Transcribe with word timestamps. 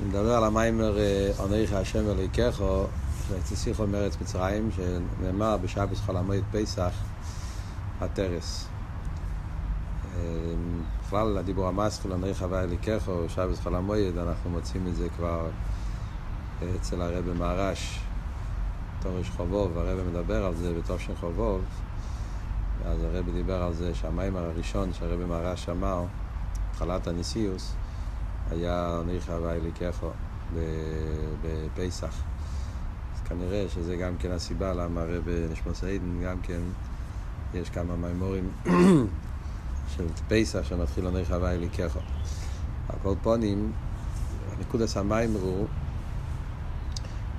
אני 0.00 0.08
מדבר 0.08 0.34
על 0.34 0.44
המיימר 0.44 0.96
עונך 1.38 1.72
השם 1.72 2.10
אלוהיכךו, 2.10 2.86
שיחו 3.54 3.86
מארץ 3.86 4.16
מצרים, 4.20 4.70
שנאמר 4.70 5.56
בשבת 5.56 5.96
חול 5.96 6.16
המועד 6.16 6.42
פסח, 6.52 6.92
הטרס. 8.00 8.68
בכלל, 11.06 11.38
הדיבור 11.38 11.68
המסחיל, 11.68 12.12
עונך 12.12 12.42
הווה 12.42 12.62
אלוהיכךו, 12.62 13.24
שבת 13.28 13.58
חול 13.62 13.74
המועד, 13.74 14.18
אנחנו 14.18 14.50
מוצאים 14.50 14.86
את 14.86 14.96
זה 14.96 15.08
כבר 15.16 15.46
אצל 16.76 17.02
הרבי 17.02 17.32
מהרש, 17.38 18.00
תורש 19.02 19.30
חובוב, 19.36 19.78
הרבי 19.78 20.02
מדבר 20.02 20.46
על 20.46 20.54
זה 20.54 20.74
בתושן 20.78 21.14
חובוב, 21.20 21.60
אז 22.84 23.04
הרבי 23.04 23.32
דיבר 23.32 23.62
על 23.62 23.74
זה 23.74 23.94
שהמיימר 23.94 24.44
הראשון 24.44 24.92
שהרבי 24.92 25.24
מהרש 25.24 25.68
אמר, 25.68 26.04
התחלת 26.70 27.06
הניסיוס, 27.06 27.74
היה 28.50 29.00
ניחא 29.06 29.32
ואיליקחו 29.32 30.10
בפסח. 31.42 32.22
אז 33.14 33.20
כנראה 33.28 33.64
שזה 33.68 33.96
גם 33.96 34.16
כן 34.18 34.30
הסיבה 34.30 34.72
למה 34.74 35.00
הרב 35.00 35.28
נשמוס 35.52 35.84
עידן, 35.84 36.22
גם 36.24 36.36
כן 36.42 36.60
יש 37.54 37.70
כמה 37.70 37.96
מימורים 37.96 38.50
של 39.96 40.04
פסח 40.28 40.62
שמתחיל 40.62 41.10
ניחא 41.10 41.38
ואיליקחו. 41.40 41.98
על 42.88 42.96
כל 43.02 43.14
פונים, 43.22 43.72
נקודס 44.60 44.96
המיימר 44.96 45.40
הוא 45.40 45.66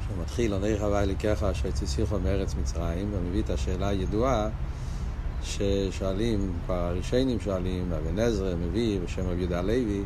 שמתחיל 0.07 0.57
ניחא 0.57 0.83
ואיליקחו 0.83 1.45
שיציסיכו 1.53 2.19
מארץ 2.19 2.55
מצרים, 2.61 3.07
ומביא 3.13 3.41
את 3.41 3.49
השאלה 3.49 3.87
הידועה 3.87 4.49
ששואלים, 5.43 6.53
כבר 6.65 6.75
הראשונים 6.75 7.39
שואלים, 7.39 7.93
אבן 7.93 8.19
עזרא 8.19 8.55
מביא 8.55 8.99
בשם 9.03 9.21
רבי 9.21 9.39
יהודה 9.39 9.59
הלוי, 9.59 10.03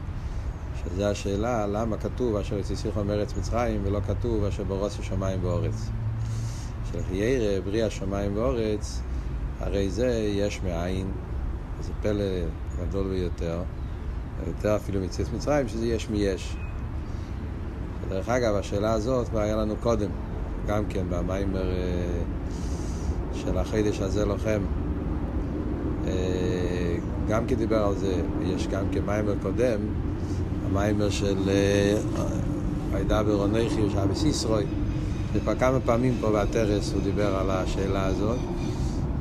שזו 0.83 1.03
השאלה 1.03 1.67
למה 1.67 1.97
כתוב 1.97 2.35
אשר 2.35 2.57
יציסיכו 2.57 3.03
מארץ 3.03 3.37
מצרים 3.37 3.81
ולא 3.83 3.99
כתוב 4.07 4.43
אשר 4.43 4.63
ברוס 4.63 4.99
השמיים 4.99 5.43
ואורץ. 5.43 5.89
שלחיירא 6.91 7.59
בריא 7.61 7.85
השמיים 7.85 8.37
ואורץ, 8.37 9.01
הרי 9.59 9.89
זה 9.89 10.07
יש 10.35 10.61
מאין, 10.63 11.11
זה 11.81 11.91
פלא 12.01 12.23
גדול 12.79 13.07
ביותר, 13.07 13.61
יותר 14.47 14.75
אפילו 14.75 15.01
מציץ 15.01 15.27
מצרים, 15.35 15.67
שזה 15.67 15.85
יש 15.85 16.09
מיש. 16.09 16.55
דרך 18.09 18.29
אגב, 18.29 18.55
השאלה 18.55 18.93
הזאת 18.93 19.29
כבר 19.29 19.39
היה 19.39 19.55
לנו 19.55 19.75
קודם, 19.75 20.09
גם 20.67 20.83
כן 20.89 21.05
במיימר 21.09 21.71
של 23.33 23.57
החידש 23.57 23.99
הזה 23.99 24.25
לוחם. 24.25 24.61
גם 27.27 27.45
כי 27.47 27.55
דיבר 27.55 27.85
על 27.85 27.95
זה, 27.95 28.21
יש 28.41 28.67
גם 28.67 28.85
כמיימר 28.91 29.35
קודם, 29.41 29.79
המיימר 30.71 31.09
של 31.09 31.49
וידבר 32.91 33.33
עונכי 33.33 33.89
שהיה 33.91 34.05
בסיסרוי, 34.05 34.63
וכבר 35.33 35.55
כמה 35.55 35.79
פעמים 35.79 36.17
פה 36.21 36.31
בטרס 36.31 36.93
הוא 36.93 37.01
דיבר 37.01 37.35
על 37.35 37.51
השאלה 37.51 38.05
הזאת, 38.05 38.39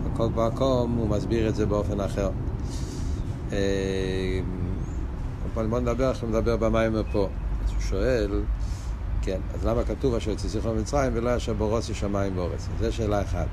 בכל 0.04 0.28
מקום 0.28 0.94
הוא 0.96 1.08
מסביר 1.08 1.48
את 1.48 1.54
זה 1.54 1.66
באופן 1.66 2.00
אחר. 2.00 2.30
בוא 5.54 5.80
נדבר, 5.80 6.08
אנחנו 6.08 6.28
נדבר 6.28 6.56
במיימר 6.56 7.02
פה. 7.12 7.28
אז 7.64 7.70
הוא 7.70 7.80
שואל, 7.80 8.42
כן, 9.22 9.40
אז 9.54 9.66
למה 9.66 9.84
כתוב 9.84 10.14
אשר 10.14 10.30
יצא 10.30 10.48
זכרו 10.48 10.72
במצרים 10.72 11.12
ולא 11.14 11.36
אשר 11.36 11.52
בורוסי 11.52 11.94
שמיים 11.94 12.38
ואורץ? 12.38 12.68
זו 12.80 12.92
שאלה 12.92 13.22
אחת. 13.22 13.48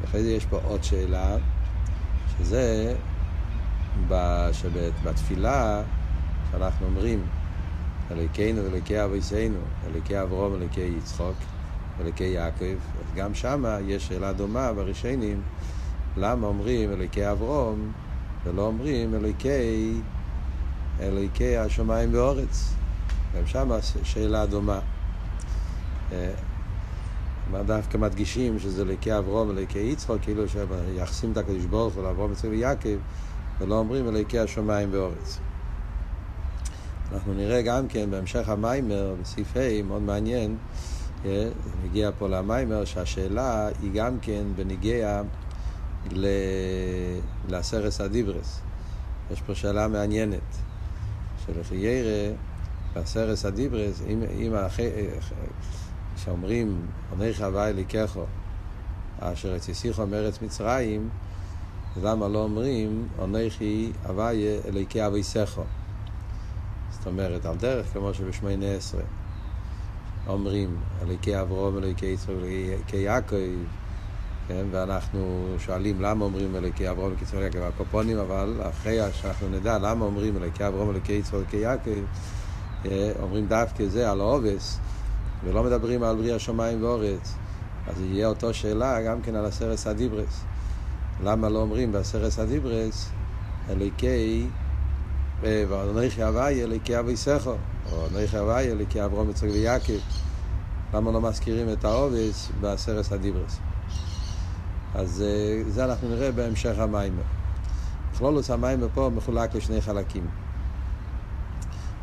ואחרי 0.00 0.22
זה 0.22 0.30
יש 0.30 0.46
פה 0.46 0.58
עוד 0.64 0.84
שאלה, 0.84 1.36
שזה 2.38 2.94
שבתפילה 4.52 5.82
שאנחנו 6.50 6.86
אומרים 6.86 7.18
אלוקינו 8.10 8.64
ואלוקי 8.64 9.04
אביסנו, 9.04 9.58
אלוקי 9.86 10.22
אברום, 10.22 10.54
אלוקי 10.54 10.80
יצחוק, 10.80 11.36
אלוקי 12.00 12.24
יעקב, 12.24 12.76
גם 13.16 13.34
שם 13.34 13.64
יש 13.86 14.08
שאלה 14.08 14.32
דומה 14.32 14.72
בראשונים, 14.72 15.40
למה 16.16 16.46
אומרים 16.46 16.92
אלוקי 16.92 17.30
אברום 17.30 17.92
ולא 18.44 18.62
אומרים 18.62 19.14
אלוקי, 19.14 20.00
אלוקי 21.00 21.56
השמיים 21.56 22.14
ואורץ. 22.14 22.72
גם 23.36 23.46
שם 23.46 23.70
שאלה 24.02 24.46
דומה. 24.46 24.80
מה 27.50 27.62
דווקא 27.66 27.98
מדגישים 27.98 28.58
שזה 28.58 28.82
אלוקי 28.82 29.18
אברום, 29.18 29.50
אלוקי 29.50 29.78
יצחוק, 29.78 30.16
כאילו 30.22 30.48
שמייחסים 30.48 31.32
את 31.32 31.36
הקדוש 31.36 31.64
ברוך 31.64 31.94
הוא 31.94 32.04
לאברום, 32.04 32.32
ויעקב, 32.50 32.98
ולא 33.60 33.78
אומרים 33.78 34.08
אלוקי 34.08 34.38
השמיים 34.38 34.88
ואורץ. 34.92 35.38
אנחנו 37.12 37.34
נראה 37.34 37.62
גם 37.62 37.88
כן 37.88 38.10
בהמשך 38.10 38.48
המיימר, 38.48 39.14
בסעיף 39.20 39.56
ה', 39.56 39.82
מאוד 39.82 40.02
מעניין, 40.02 40.56
נגיע 41.84 42.10
פה 42.18 42.28
למיימר, 42.28 42.84
שהשאלה 42.84 43.68
היא 43.82 43.90
גם 43.94 44.18
כן 44.22 44.42
בניגיע 44.56 45.22
לעשרס 47.48 48.00
הדיברס. 48.00 48.60
יש 49.32 49.40
פה 49.40 49.54
שאלה 49.54 49.88
מעניינת, 49.88 50.56
שלפי 51.46 51.74
ירא, 51.74 52.34
בעשרס 52.94 53.44
הדיברס, 53.44 54.02
אם, 54.08 54.22
אם 54.22 54.52
שאומרים, 56.16 56.86
עונך 57.10 57.40
הוואי 57.40 57.72
לקחו, 57.72 58.24
אשר 59.20 59.54
הציסיכו 59.54 60.06
מארץ 60.06 60.42
מצרים, 60.42 61.08
למה 62.02 62.28
לא 62.28 62.38
אומרים, 62.38 63.08
עונכי 63.16 63.92
הוואי 64.06 64.46
אליקי 64.68 65.06
אביסכו? 65.06 65.62
אומרת, 67.06 67.46
על 67.46 67.56
דרך 67.56 67.86
כמו 67.92 68.14
שבשמונה 68.14 68.72
עשרה 68.76 69.02
אומרים, 70.26 70.76
אליקי 71.02 71.40
אברום, 71.40 71.78
אליקי 71.78 72.06
יצחק, 72.06 72.30
אליקי 72.30 72.96
יעקב, 72.96 73.36
כן? 74.48 74.64
ואנחנו 74.70 75.54
שואלים 75.58 76.00
למה 76.00 76.24
אומרים 76.24 76.56
אליקי 76.56 76.90
אברום, 76.90 77.08
אליקי 77.08 77.24
יצחק, 77.24 77.38
אליקי 77.38 77.58
הקופונים, 77.58 78.18
אבל 78.18 78.60
אחרי 78.62 78.98
שאנחנו 79.12 79.48
נדע 79.48 79.78
למה 79.78 80.04
אומרים 80.04 80.36
אליקי 80.36 80.66
אברום, 80.66 80.90
אליקי 80.90 81.12
יצחק, 81.12 81.34
אליקי 81.34 81.56
יעקב, 81.56 82.04
אומרים 83.22 83.46
דווקא 83.46 83.86
זה 83.86 84.10
על 84.10 84.20
העובס, 84.20 84.78
ולא 85.44 85.62
מדברים 85.62 86.02
על 86.02 86.16
בריאה 86.16 86.38
שמיים 86.38 86.82
ואורץ, 86.82 87.34
אז 87.86 88.00
יהיה 88.00 88.26
אותו 88.26 88.54
שאלה 88.54 89.02
גם 89.02 89.22
כן 89.22 89.34
על 89.34 89.44
הסרס 89.44 89.86
הדיברס. 89.86 90.42
למה 91.24 91.48
לא 91.48 91.58
אומרים 91.58 91.92
בסרס 91.92 92.38
הדיברס 92.38 93.10
אליקי 93.70 94.46
ואנכי 95.40 96.22
הוויה 96.22 96.64
אליקי 96.64 96.98
אביסכו 96.98 97.54
או 97.92 98.06
אנכי 98.06 98.36
הוויה 98.36 98.72
אליקי 98.72 99.04
אברום 99.04 99.30
יצחק 99.30 99.48
ויעקב. 99.52 99.98
למה 100.94 101.12
לא 101.12 101.20
מזכירים 101.20 101.72
את 101.72 101.84
העובס 101.84 102.50
בסרס 102.60 103.12
הדיברס? 103.12 103.58
אז 104.94 105.24
זה 105.68 105.84
אנחנו 105.84 106.08
נראה 106.08 106.32
בהמשך 106.32 106.78
המיימר. 106.78 107.22
כלולוס 108.18 108.50
המיימר 108.50 108.88
פה 108.94 109.10
מחולק 109.14 109.54
לשני 109.54 109.80
חלקים. 109.80 110.26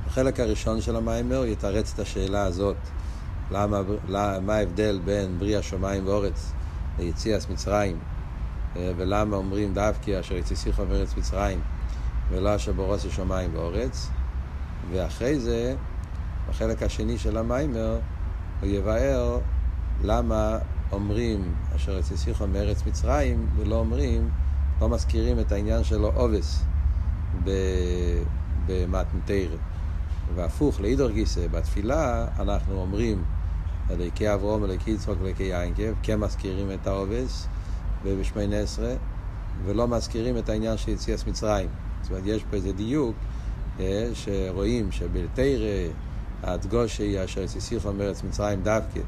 החלק 0.08 0.40
הראשון 0.40 0.82
של 0.82 0.96
המיימר 0.96 1.46
יתרץ 1.46 1.92
את 1.94 2.00
השאלה 2.00 2.44
הזאת 2.44 2.78
למה, 3.52 3.82
מה 4.42 4.56
ההבדל 4.56 5.00
בין 5.06 5.40
בריאה 5.40 5.62
שמיים 5.62 6.08
ואורץ 6.08 6.52
ליציאס 7.00 7.50
מצרים? 7.50 7.98
ולמה 8.76 9.36
אומרים 9.36 9.74
דווקא 9.74 10.20
אשר 10.20 10.36
יציסיכו 10.36 10.86
מארץ 10.86 11.18
מצרים 11.18 11.60
ולא 12.34 12.56
אשר 12.56 12.72
בורוס 12.72 13.06
השמיים 13.06 13.56
ואורץ 13.56 14.10
ואחרי 14.92 15.40
זה 15.40 15.76
בחלק 16.50 16.84
השני 16.84 17.18
של 17.18 17.38
המיימר 17.38 18.00
הוא 18.62 18.70
יבאר 18.70 19.40
למה 20.04 20.58
אומרים 20.92 21.56
אשר 21.76 21.98
יציסיכו 22.00 22.48
מארץ 22.48 22.86
מצרים 22.86 23.48
ולא 23.56 23.76
אומרים, 23.76 24.30
לא 24.82 24.90
מזכירים 24.90 25.40
את 25.40 25.52
העניין 25.52 25.84
שלו 25.84 26.12
עובס 26.16 26.64
במתנתר 28.66 29.50
והפוך 30.36 30.82
לאידור 30.82 31.10
גיסא 31.10 31.48
בתפילה 31.48 32.28
אנחנו 32.40 32.82
אומרים 32.82 33.24
אליקי 33.90 34.34
אברום, 34.34 34.64
אליקי 34.64 34.92
יצחוק, 34.92 35.18
אליקי 35.22 35.44
יינקב 35.44 35.94
כן 36.04 36.20
מזכירים 36.20 36.72
את 36.72 36.88
העובס 36.88 37.48
ובשמונה 38.04 38.58
עשרה, 38.58 38.94
ולא 39.66 39.88
מזכירים 39.88 40.38
את 40.38 40.50
העניין 40.50 40.78
של 40.78 40.92
יציאס 40.92 41.28
מצרים. 41.28 41.70
זאת 42.04 42.12
אומרת, 42.12 42.24
יש 42.26 42.44
פה 42.50 42.56
איזה 42.56 42.74
דיוק 42.74 43.16
שרואים 44.14 44.92
שבתרא 44.92 45.88
הדגושי 46.44 47.24
אשר 47.24 47.42
יסיסיכו 47.42 47.94
מארץ 47.94 48.24
מצרים 48.24 48.62
דווקא, 48.64 49.00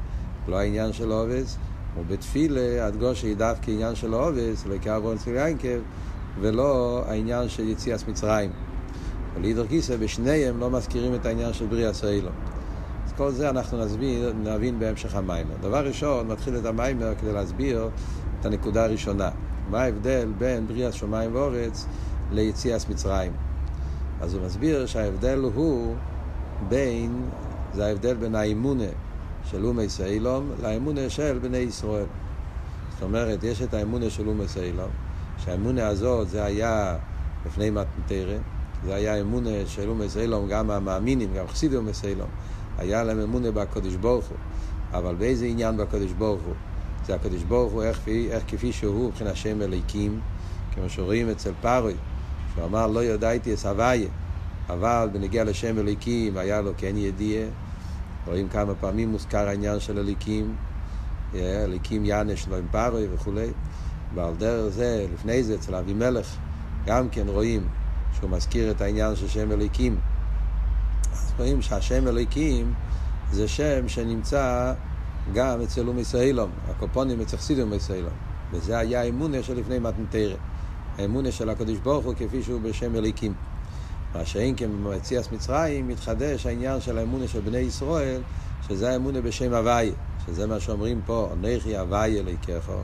לא 0.48 0.56
העניין 0.56 0.92
של 0.92 1.10
עובס, 1.10 1.58
ובתפילה 1.98 2.86
הדגושי 2.86 3.34
דווקא 3.34 3.70
עניין 3.70 3.94
של 3.94 4.12
עובס, 4.12 4.66
אלוקי 4.66 4.96
אברהם 4.96 5.18
צליינקב, 5.18 5.78
ולא 6.40 7.04
העניין 7.06 7.48
של 7.48 7.68
יציאס 7.68 8.04
מצרים. 8.08 8.50
ולידור 9.34 9.66
גיסא 9.66 9.96
בשניהם 9.96 10.60
לא 10.60 10.70
מזכירים 10.70 11.14
את 11.14 11.26
העניין 11.26 11.52
של 11.52 11.66
בריאה 11.66 11.94
סוילו. 11.94 12.30
אז 13.04 13.12
כל 13.12 13.30
זה 13.30 13.50
אנחנו 13.50 13.84
נסביר, 13.84 14.32
נבין 14.32 14.78
בהמשך 14.78 15.14
המיימר. 15.14 15.54
דבר 15.60 15.86
ראשון, 15.86 16.28
נתחיל 16.28 16.56
את 16.56 16.64
המיימר 16.64 17.12
כדי 17.20 17.32
להסביר 17.32 17.88
את 18.40 18.46
הנקודה 18.46 18.84
הראשונה. 18.84 19.28
מה 19.70 19.82
ההבדל 19.82 20.32
בין 20.38 20.66
בריאת 20.66 20.94
שמיים 20.94 21.34
ואורץ 21.34 21.86
ליציאס 22.32 22.88
מצרים? 22.88 23.32
אז 24.20 24.34
הוא 24.34 24.46
מסביר 24.46 24.86
שההבדל 24.86 25.38
הוא 25.54 25.94
בין 26.68 27.22
זה 27.74 27.86
ההבדל 27.86 28.14
בין 28.14 28.34
האמונה 28.34 28.84
של 29.44 29.64
אומי 29.64 29.88
סיילום 29.88 30.50
לאמונה 30.62 31.10
של 31.10 31.38
בני 31.42 31.58
ישראל. 31.58 32.06
זאת 32.94 33.02
אומרת, 33.02 33.44
יש 33.44 33.62
את 33.62 33.74
האמונה 33.74 34.10
של 34.10 34.28
אומי 34.28 34.48
סיילום, 34.48 34.90
שהאמונה 35.44 35.86
הזאת 35.86 36.28
זה 36.28 36.44
היה 36.44 36.96
לפני 37.46 37.70
מתנתרא, 37.70 38.36
זה 38.84 38.94
היה 38.94 39.20
אמונה 39.20 39.50
של 39.66 39.88
אומי 39.88 40.08
סיילום, 40.08 40.48
גם 40.48 40.70
המאמינים, 40.70 41.34
גם 41.34 41.46
חסידי 41.46 41.76
אומי 41.76 41.94
סיילום, 41.94 42.28
היה 42.78 43.04
להם 43.04 43.20
אמונה 43.20 43.50
בקדוש 43.50 43.94
ברוך 43.94 44.26
הוא, 44.26 44.36
אבל 44.92 45.14
באיזה 45.14 45.46
עניין 45.46 45.76
בקדוש 45.76 46.12
ברוך 46.12 46.42
הוא? 46.42 46.54
זה 47.06 47.14
הקדוש 47.14 47.42
ברוך 47.42 47.72
הוא 47.72 47.82
איך, 47.82 48.08
איך 48.30 48.42
כפי 48.48 48.72
שהוא 48.72 49.08
מבחינת 49.08 49.36
שם 49.36 49.62
אליקים, 49.62 50.20
כמו 50.74 50.88
שרואים 50.88 51.30
אצל 51.30 51.52
פארוי, 51.60 51.94
שהוא 52.56 52.66
אמר 52.66 52.86
לא 52.86 53.04
ידעתי 53.04 53.54
את 53.54 53.64
הוויה, 53.64 54.08
אבל 54.68 55.08
בנגיע 55.12 55.44
לשם 55.44 55.78
אליקים 55.78 56.36
היה 56.36 56.60
לו 56.60 56.72
כן 56.76 56.96
ידיעה, 56.96 57.48
רואים 58.26 58.48
כמה 58.48 58.74
פעמים 58.74 59.08
מוזכר 59.08 59.48
העניין 59.48 59.80
של 59.80 59.98
אליקים, 59.98 60.54
אליקים 61.34 62.04
יענש 62.04 62.48
לא 62.48 62.56
עם 62.56 62.66
וכולי, 63.14 63.48
ועל 64.14 64.34
דרך 64.34 64.68
זה, 64.68 65.06
לפני 65.14 65.42
זה 65.42 65.54
אצל 65.54 65.74
אבימלך, 65.74 66.36
גם 66.86 67.08
כן 67.08 67.28
רואים 67.28 67.68
שהוא 68.18 68.30
מזכיר 68.30 68.70
את 68.70 68.80
העניין 68.80 69.16
של 69.16 69.28
שם 69.28 69.52
אליקים. 69.52 69.98
אז 71.12 71.32
רואים 71.38 71.62
שהשם 71.62 72.08
אליקים 72.08 72.74
זה 73.32 73.48
שם 73.48 73.88
שנמצא 73.88 74.72
גם 75.34 75.60
אצל 75.60 75.88
אומי 75.88 76.04
סהילום, 76.04 76.50
הקופונים 76.68 77.20
אצל 77.20 77.36
חסידים 77.36 77.64
אומי 77.64 77.80
סהילום. 77.80 78.12
וזה 78.52 78.78
היה 78.78 79.00
האמונה 79.00 79.38
לפני 79.56 79.78
מתנתרא. 79.78 80.36
האמונה 80.98 81.32
של 81.32 81.50
הקדוש 81.50 81.78
ברוך 81.78 82.04
הוא 82.04 82.14
כפי 82.14 82.42
שהוא 82.42 82.60
בשם 82.60 82.96
אליקים. 82.96 83.34
מה 84.14 84.24
שאין 84.24 84.54
כן 84.56 84.70
מצרים 85.32 85.88
מתחדש 85.88 86.46
העניין 86.46 86.80
של 86.80 86.98
האמונה 86.98 87.28
של 87.28 87.40
בני 87.40 87.58
ישראל, 87.58 88.20
שזה 88.68 88.92
האמונה 88.92 89.20
בשם 89.20 89.54
הוויה, 89.54 89.92
שזה 90.26 90.46
מה 90.46 90.60
שאומרים 90.60 91.00
פה, 91.06 91.28
נכי 91.40 91.76
הוויה 91.76 92.20
אליקךו, 92.20 92.80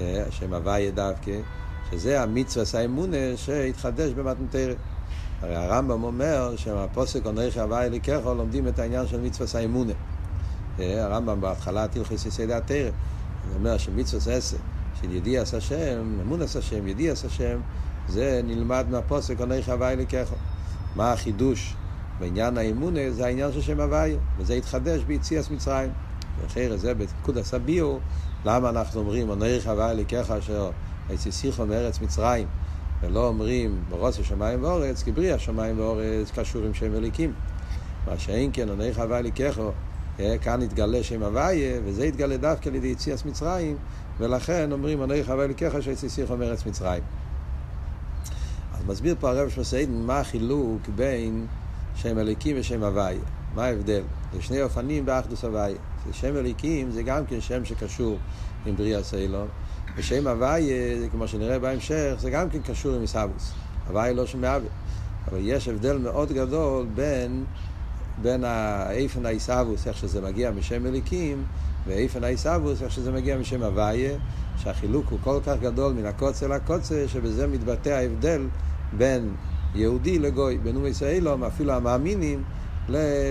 השם 0.00 0.54
הוויה 0.54 0.90
דווקא, 0.90 1.40
שזה 1.90 2.22
המצווה 2.22 2.80
האמונה 2.80 3.16
שהתחדש 3.36 4.12
במתנתרא. 4.12 4.74
הרי 5.40 5.56
הרמב"ם 5.56 6.04
אומר 6.04 6.56
שהפוסק 6.56 7.26
נכי 7.26 7.60
הוויה 7.60 7.86
אליקךו 7.86 8.34
לומדים 8.34 8.68
את 8.68 8.78
העניין 8.78 9.06
של 9.06 9.20
מצווה 9.20 9.60
האמונה. 9.60 9.92
הרמב"ם 10.78 11.40
בהתחלה 11.40 11.88
תלכס 11.88 12.26
יסד 12.26 12.50
התרא, 12.50 12.90
הוא 13.48 13.54
אומר 13.54 13.78
שמצווה 13.78 14.34
עשר 14.34 14.56
של 15.02 15.12
ידיעס 15.12 15.54
השם, 15.54 16.18
אמונס 16.22 16.56
השם, 16.56 16.88
ידיעס 16.88 17.24
השם, 17.24 17.58
זה 18.08 18.40
נלמד 18.44 18.86
מהפוסק 18.90 19.40
עונך 19.40 19.68
הוואי 19.68 19.96
לקחו. 19.96 20.34
מה 20.96 21.12
החידוש 21.12 21.74
בעניין 22.20 22.58
האמונה? 22.58 23.10
זה 23.10 23.26
העניין 23.26 23.52
של 23.52 23.60
שם 23.60 23.80
הוואי, 23.80 24.16
וזה 24.38 24.54
התחדש 24.54 25.02
ביציאס 25.02 25.50
מצרים. 25.50 25.90
ואחרי 26.40 26.78
זה 26.78 26.94
בפקודס 26.94 27.54
הביאו, 27.54 27.98
למה 28.44 28.68
אנחנו 28.68 29.00
אומרים 29.00 29.28
עונך 29.28 29.66
הוואי 29.66 29.96
לקחו 29.96 30.38
אשר 30.38 30.70
היציסיכו 31.08 31.66
מארץ 31.66 32.00
מצרים, 32.00 32.46
ולא 33.02 33.28
אומרים 33.28 33.80
ברוס 33.88 34.18
השמיים 34.18 34.64
ואורץ, 34.64 35.02
כי 35.02 35.12
בריא 35.12 35.34
השמיים 35.34 35.78
ואורץ 35.78 36.30
קשור 36.34 36.64
עם 36.64 36.74
שם 36.74 36.94
אליקים. 36.94 37.32
מה 38.06 38.18
שאין 38.18 38.50
כן 38.52 38.68
עונך 38.68 38.98
הוואי 38.98 39.22
לקחו 39.22 39.70
כאן 40.18 40.62
התגלה 40.62 41.02
שם 41.02 41.22
הוויה, 41.22 41.80
וזה 41.84 42.04
התגלה 42.04 42.36
דווקא 42.36 42.68
על 42.68 42.74
ידי 42.74 42.88
יציאס 42.88 43.24
מצרים, 43.24 43.76
ולכן 44.18 44.72
אומרים, 44.72 45.02
אני 45.02 45.24
חווה 45.24 45.44
אלוקיך 45.44 45.82
שיציסיכו 45.82 46.36
מארץ 46.36 46.66
מצרים. 46.66 47.02
אז 48.74 48.84
מסביר 48.86 49.14
פה 49.20 49.30
הרב 49.30 49.48
שמסעידן 49.48 49.92
מה 49.92 50.20
החילוק 50.20 50.88
בין 50.94 51.46
שם 51.96 52.18
אליקים 52.18 52.56
ושם 52.58 52.82
הוויה. 52.82 53.20
מה 53.54 53.64
ההבדל? 53.64 54.02
זה 54.32 54.42
שני 54.42 54.62
אופנים 54.62 55.06
באחדוס 55.06 55.44
הוויה. 55.44 55.76
שם 56.12 56.36
אליקים 56.36 56.90
זה 56.90 57.02
גם 57.02 57.26
כן 57.26 57.40
שם 57.40 57.64
שקשור 57.64 58.18
עם 58.66 58.76
בריאה 58.76 59.02
סיילון, 59.02 59.48
ושם 59.96 60.26
הוויה, 60.26 61.08
כמו 61.10 61.28
שנראה 61.28 61.58
בהמשך, 61.58 62.14
זה 62.18 62.30
גם 62.30 62.50
כן 62.50 62.58
קשור 62.62 62.94
עם 62.94 63.00
עיסאוויס. 63.00 63.52
הוויה 63.88 64.12
לא 64.12 64.26
שם. 64.26 64.44
אבל 65.28 65.38
יש 65.40 65.68
הבדל 65.68 65.98
מאוד 65.98 66.32
גדול 66.32 66.86
בין 66.94 67.44
בין 68.22 68.44
האיפן 68.44 69.26
האיסאוווס, 69.26 69.86
איך 69.86 69.96
שזה 69.96 70.20
מגיע 70.20 70.50
משם 70.50 70.86
אליקים, 70.86 71.44
ואיפן 71.86 72.24
האיסאוווס, 72.24 72.82
איך 72.82 72.92
שזה 72.92 73.12
מגיע 73.12 73.38
משם 73.38 73.62
הוויה, 73.62 74.18
שהחילוק 74.56 75.06
הוא 75.10 75.18
כל 75.24 75.38
כך 75.46 75.56
גדול 75.60 75.92
מן 75.92 76.06
הקוצה 76.06 76.48
לקוצה, 76.48 77.04
שבזה 77.08 77.46
מתבטא 77.46 77.88
ההבדל 77.88 78.46
בין 78.92 79.34
יהודי 79.74 80.18
לגוי, 80.18 80.58
בין 80.58 80.76
אומי 80.76 80.88
ישראלום, 80.88 81.44
אפילו 81.44 81.72
המאמינים, 81.72 82.42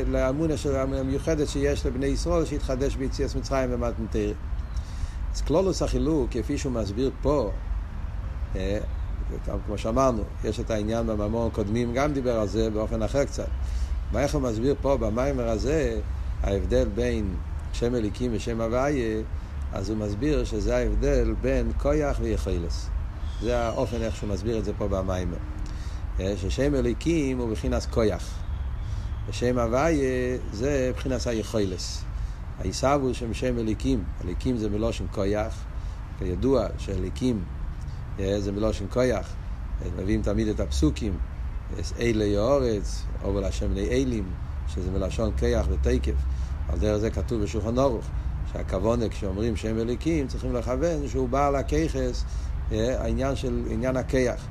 לאמונה 0.07 0.53
המיוחדת 0.75 1.47
שיש 1.47 1.85
לבני 1.85 2.05
ישראל 2.05 2.45
שהתחדש 2.45 2.95
ביציאס 2.95 3.35
מצרים 3.35 3.69
ומתנתר. 3.73 4.33
אז 5.33 5.41
כלולוס 5.41 5.81
החילוק, 5.81 6.29
כפי 6.31 6.57
שהוא 6.57 6.71
מסביר 6.73 7.11
פה, 7.21 7.51
אה, 8.55 8.77
כמו 9.65 9.77
שאמרנו, 9.77 10.23
יש 10.43 10.59
את 10.59 10.71
העניין 10.71 11.07
במאמור 11.07 11.47
הקודמים, 11.47 11.93
גם 11.93 12.13
דיבר 12.13 12.39
על 12.39 12.47
זה 12.47 12.69
באופן 12.69 13.03
אחר 13.03 13.25
קצת. 13.25 13.47
מה 14.11 14.19
איך 14.21 14.35
הוא 14.35 14.41
מסביר 14.41 14.75
פה 14.81 14.97
במיימר 14.97 15.49
הזה, 15.49 15.99
ההבדל 16.43 16.87
בין 16.95 17.35
שם 17.73 17.95
אליקים 17.95 18.31
ושם 18.33 18.61
הוויה, 18.61 19.21
אז 19.73 19.89
הוא 19.89 19.97
מסביר 19.97 20.43
שזה 20.43 20.77
ההבדל 20.77 21.35
בין 21.41 21.71
כויח 21.77 22.17
ויכולס. 22.21 22.89
זה 23.41 23.59
האופן 23.59 24.01
איך 24.01 24.15
שהוא 24.15 24.29
מסביר 24.29 24.59
את 24.59 24.65
זה 24.65 24.71
פה 24.77 24.87
במיימר. 24.87 25.37
ששם 26.19 26.75
אליקים 26.75 27.37
הוא 27.37 27.51
בחינת 27.51 27.85
כויח. 27.85 28.39
ושם 29.27 29.59
הוויה 29.59 30.37
זה 30.51 30.91
בחינת 30.95 31.27
היכולס. 31.27 32.03
העיסבו 32.59 33.13
שם 33.13 33.33
שם 33.33 33.59
אליקים, 33.59 34.03
אליקים 34.23 34.57
זה 34.57 34.69
מלושן 34.69 35.05
כויח, 35.11 35.63
כידוע 36.19 36.67
שאליקים 36.77 37.43
זה 38.17 38.51
מלושן 38.51 38.85
כויח, 38.89 39.33
מביאים 39.97 40.21
תמיד 40.21 40.47
את 40.47 40.59
הפסוקים, 40.59 41.17
אלי 41.99 42.37
האורץ, 42.37 43.03
או 43.23 43.33
בלשם 43.33 43.67
בני 43.69 43.89
אלים, 43.89 44.23
שזה 44.67 44.91
מלשון 44.91 45.31
כיח 45.37 45.67
ותקף. 45.69 46.15
על 46.69 46.79
דרך 46.79 46.97
זה 46.97 47.09
כתוב 47.09 47.43
בשולחן 47.43 47.77
אורוך, 47.77 48.05
שהכוונה 48.53 49.09
כשאומרים 49.09 49.55
שם 49.55 49.79
אליקים 49.79 50.27
צריכים 50.27 50.53
לכוון 50.53 51.07
שהוא 51.07 51.29
בעל 51.29 51.55
הכיכס, 51.55 52.23
העניין 52.71 53.35
של 53.35 53.63
עניין 53.69 53.97
הכיח, 53.97 54.47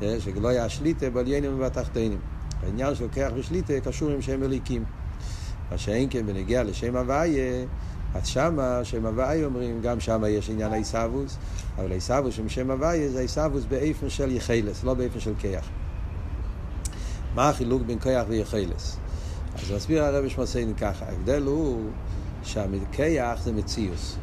שלא 0.00 0.48
היה 0.48 0.68
שליטה 0.68 1.10
בעליינים 1.10 1.54
ובתחתינים. 1.54 2.18
העניין 2.62 2.94
של 2.94 3.08
כיח 3.12 3.32
ושליטה 3.36 3.80
קשור 3.80 4.10
עם 4.10 4.22
שם 4.22 4.42
אליקים. 4.42 4.84
מה 5.70 5.78
שאין 5.78 6.08
כן 6.10 6.26
בנגיע 6.26 6.62
לשם 6.62 6.96
הוויה, 6.96 7.64
אז 8.14 8.26
שמה, 8.26 8.80
שם 8.84 9.06
הוויה 9.06 9.46
אומרים, 9.46 9.80
גם 9.82 10.00
שמה 10.00 10.28
יש 10.28 10.50
עניין 10.50 10.72
העיסאוווס, 10.72 11.36
אבל 11.78 11.90
העיסאוווס 11.90 12.38
עם 12.38 12.48
שם 12.48 12.70
הוויה 12.70 13.08
זה 13.08 13.18
העיסאוווס 13.18 13.64
באיפן 13.64 14.08
של 14.08 14.32
יחלס, 14.32 14.84
לא 14.84 14.94
באיפן 14.94 15.20
של 15.20 15.32
כיח. 15.38 15.68
מה 17.34 17.48
החילוק 17.48 17.82
בין 17.82 17.98
כיח 17.98 18.24
ויכלס? 18.28 18.96
אז 19.54 19.72
מסביר 19.72 20.04
הרב 20.04 20.28
שמוסיין 20.28 20.74
ככה, 20.74 21.04
ההבדל 21.06 21.42
הוא 21.42 21.90
שהכיח 22.42 23.42
זה 23.42 23.52
מציוס. 23.52 24.16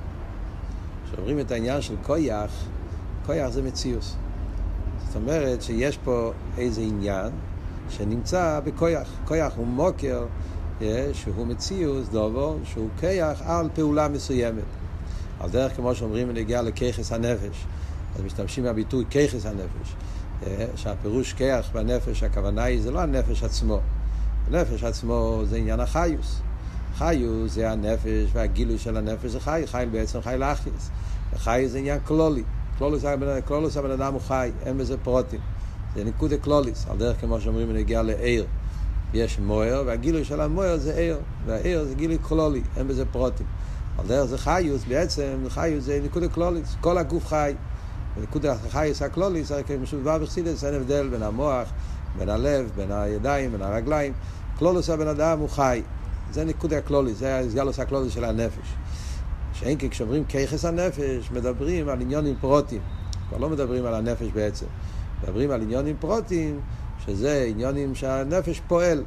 כשאומרים 1.06 1.40
את 1.40 1.52
העניין 1.52 1.82
של 1.82 1.96
כיח, 2.06 2.66
כיח 3.26 3.50
זה 3.50 3.62
מציוס. 3.62 4.16
זאת 5.08 5.16
אומרת 5.16 5.62
שיש 5.62 5.98
פה 5.98 6.32
איזה 6.58 6.82
עניין 6.82 7.32
שנמצא 7.90 8.60
בכיח. 8.64 9.10
כיח 9.28 9.54
הוא 9.56 9.68
מוקר 9.68 10.26
אה, 10.82 11.10
שהוא 11.14 11.48
מציוס, 11.48 12.08
דובו, 12.08 12.58
שהוא 12.64 12.90
כיח 13.00 13.42
על 13.42 13.70
פעולה 13.74 14.08
מסוימת. 14.08 14.64
על 15.40 15.50
דרך 15.50 15.76
כמו 15.76 15.96
שאומרים 15.96 16.28
בנגיעה 16.28 16.62
לכיחס 16.62 17.12
הנפש, 17.12 17.66
אז 18.16 18.22
משתמשים 18.22 18.64
בביטוי 18.64 19.06
כיחס 19.10 19.46
הנפש. 19.46 19.96
אה, 20.44 20.66
שהפירוש 20.76 21.34
כיח 21.34 21.70
בנפש, 21.74 22.24
הכוונה 22.24 22.64
היא, 22.64 22.82
זה 22.82 22.92
לא 22.92 23.00
הנפש 23.00 23.44
עצמו. 23.44 23.80
הנפש 24.48 24.84
עצמו 24.84 25.42
זה 25.46 25.58
עניין 25.58 25.80
החיוס. 25.80 26.42
חיוס 26.98 27.52
זה 27.52 27.72
הנפש 27.72 28.30
והגילוי 28.34 28.78
של 28.78 28.98
הנפש 28.98 29.32
זה 29.32 29.40
חי, 29.40 29.64
חי 29.66 29.86
בעצם 29.92 30.22
חי 30.22 30.36
לאחיוס. 30.40 30.90
חי 31.38 31.66
זה 31.68 31.78
עניין 31.78 32.00
קלולי. 32.06 32.44
קלולוס 33.46 33.78
הבן 33.78 33.92
אדם 33.92 34.14
הוא 34.14 34.22
חי, 34.22 34.52
אין 34.66 34.78
בזה 34.78 34.98
פרוטים. 34.98 35.40
זה 35.96 36.04
ניקוד 36.04 36.34
קלוליס, 36.42 36.86
על 36.90 36.98
דרך 36.98 37.22
כמו 37.22 37.42
שאומרים 37.42 37.68
בנגיעה 37.68 38.02
לעיר. 38.02 38.46
יש 39.14 39.40
מויר, 39.40 39.84
והגילוי 39.86 40.26
של 40.26 40.42
המויר 40.42 40.78
זה 40.78 40.96
עיר, 40.96 41.18
והעיר 41.46 41.84
זה 41.84 41.96
גילוי 41.96 42.18
קלולי, 42.18 42.62
אין 42.78 42.88
בזה 42.88 43.06
פרוטים. 43.06 43.46
על 43.98 44.08
דרך 44.08 44.26
זה 44.26 44.38
חיוס, 44.38 44.84
בעצם 44.88 45.38
חיוס 45.50 45.84
זה 45.84 46.00
ניקוד 46.04 46.24
קלוליס, 46.34 46.76
כל 46.82 46.98
הגוף 46.98 47.28
חי. 47.28 47.54
ונקודה 48.18 48.52
החייס 48.52 49.02
הכלוליס, 49.02 49.52
כשמדובר 49.84 50.18
בחסידס 50.18 50.64
אין 50.64 50.74
הבדל 50.74 51.08
בין 51.08 51.24
המוח, 51.24 51.70
בין 52.18 52.30
הלב, 52.30 52.72
בין 52.76 52.92
הידיים, 52.92 53.52
בין 53.52 53.62
הרגליים. 53.62 54.14
קלולוס 54.58 54.90
הבן 54.90 55.08
אדם 55.08 55.40
הוא 55.40 55.50
חי. 55.50 55.82
זה 56.32 56.46
נקודה 56.46 56.78
הקלוליס, 56.78 57.18
זה 57.18 57.40
הסגלוס 57.40 57.80
הקלוליס 57.80 58.14
של 58.14 58.24
הנפש. 58.24 58.74
שאין 59.54 59.78
כי 59.78 59.90
כשאומרים 59.90 60.26
כיחס 60.26 60.66
הנפש, 60.66 61.32
מדברים 61.32 61.90
על 61.90 62.02
עניונים 62.02 62.36
פרוטים. 62.42 62.82
כבר 63.30 63.38
לא 63.38 63.50
מדברים 63.50 63.86
על 63.86 63.94
הנפש 63.94 64.28
בעצם. 64.34 64.66
מדברים 65.24 65.52
על 65.52 65.62
עניונים 65.62 65.96
פרוטים, 66.00 66.60
שזה 67.06 67.46
עניונים 67.50 67.96
שהנפש 67.96 68.62
פועל. 68.68 69.04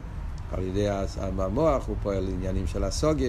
על 0.53 0.62
ידי 0.62 0.88
המוח 1.19 1.88
הוא 1.88 1.97
פועל 2.03 2.29
עניינים 2.29 2.67
של 2.67 2.85
הסוגה, 2.85 3.27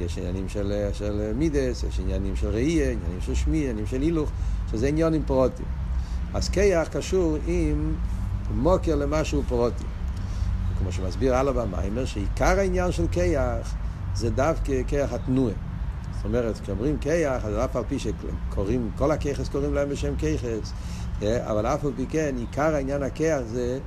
יש 0.00 0.18
עניינים 0.18 0.48
של, 0.48 0.88
של 0.92 1.32
מידס, 1.34 1.84
יש 1.88 2.00
עניינים 2.00 2.36
של 2.36 2.48
ראייה, 2.48 2.90
עניינים 2.90 3.20
של 3.20 3.34
שמי, 3.34 3.58
עניינים 3.58 3.86
של 3.86 4.00
הילוך, 4.00 4.30
שזה 4.70 4.88
עניונים 4.88 5.22
פרוטים. 5.26 5.66
אז 6.34 6.48
כיח 6.48 6.88
קשור 6.88 7.36
עם 7.46 7.94
מוקר 8.54 8.96
למשהו 8.96 9.42
פרוטי. 9.48 9.84
כמו 10.78 10.92
שמסביר 10.92 11.34
הלאה 11.34 11.52
במיימר, 11.52 12.04
שעיקר 12.04 12.58
העניין 12.58 12.92
של 12.92 13.08
כיח 13.12 13.74
זה 14.14 14.30
דווקא 14.30 14.82
כיח 14.86 15.12
התנועה. 15.12 15.54
זאת 16.16 16.24
אומרת, 16.24 16.60
כשאומרים 16.60 16.98
כיח, 16.98 17.44
אז 17.44 17.54
אף 17.64 17.76
על 17.76 17.82
פי 17.88 17.98
שקוראים, 17.98 18.90
כל 18.98 19.10
הכיחס 19.10 19.48
קוראים 19.48 19.74
להם 19.74 19.88
בשם 19.88 20.16
כיחס, 20.16 20.72
אה, 21.22 21.50
אבל 21.50 21.66
אף 21.66 21.84
על 21.84 21.92
פי 21.96 22.06
כן, 22.06 22.34
עיקר 22.38 22.74
העניין 22.74 23.02
הכיח 23.02 23.40
זה 23.46 23.78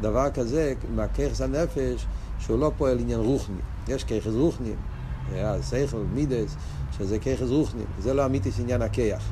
דבר 0.00 0.30
כזה, 0.30 0.74
מהכיחס 0.94 1.40
הנפש, 1.40 2.06
שהוא 2.38 2.58
לא 2.58 2.72
פועל 2.76 2.98
עניין 2.98 3.20
רוחני. 3.20 3.60
יש 3.88 4.04
כיחס 4.04 4.32
רוחני, 4.32 4.72
אה, 5.34 5.56
מידס, 6.14 6.56
שזה 6.98 7.18
כיחס 7.18 7.48
רוחני, 7.48 7.82
זה 7.98 8.14
לא 8.14 8.26
אמיתיס 8.26 8.60
עניין 8.60 8.82
הכיח. 8.82 9.22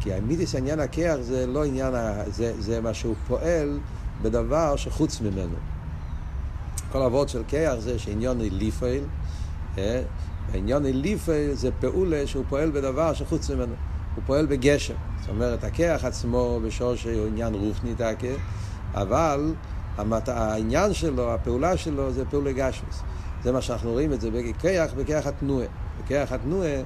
כי 0.00 0.18
אמיתיס 0.18 0.54
עניין 0.54 0.80
הכיח 0.80 1.16
זה 1.20 1.46
לא 1.46 1.64
עניין, 1.64 1.94
זה, 2.26 2.52
זה 2.58 2.80
מה 2.80 2.94
שהוא 2.94 3.14
פועל 3.26 3.78
בדבר 4.22 4.76
שחוץ 4.76 5.20
ממנו. 5.20 5.56
כל 6.92 7.02
אבות 7.02 7.28
של 7.28 7.42
כיח 7.48 7.74
זה 7.78 7.98
שעניון 7.98 8.38
ליפל, 8.40 9.00
אה, 9.78 10.02
העניון 10.52 10.82
ליפל 10.86 11.50
זה 11.52 11.70
פעולה 11.80 12.26
שהוא 12.26 12.44
פועל 12.48 12.70
בדבר 12.70 13.14
שחוץ 13.14 13.50
ממנו. 13.50 13.74
הוא 14.14 14.24
פועל 14.26 14.46
בגשם. 14.46 14.94
זאת 15.20 15.28
אומרת, 15.28 15.64
הכיח 15.64 16.04
עצמו 16.04 16.60
בשורשי 16.66 17.14
הוא 17.14 17.26
עניין 17.26 17.54
רוחני 17.54 17.94
תקה, 17.94 18.34
אבל 18.94 19.54
המת... 19.96 20.28
העניין 20.28 20.94
שלו, 20.94 21.34
הפעולה 21.34 21.76
שלו, 21.76 22.12
זה 22.12 22.24
פעולה 22.24 22.52
גשמוס. 22.52 23.02
זה 23.42 23.52
מה 23.52 23.62
שאנחנו 23.62 23.90
רואים 23.90 24.12
את 24.12 24.20
זה 24.20 24.30
בכיח, 24.30 24.92
בכיח 24.92 25.26
התנועה. 25.26 25.66
בכיח 26.04 26.32
התנועה, 26.32 26.80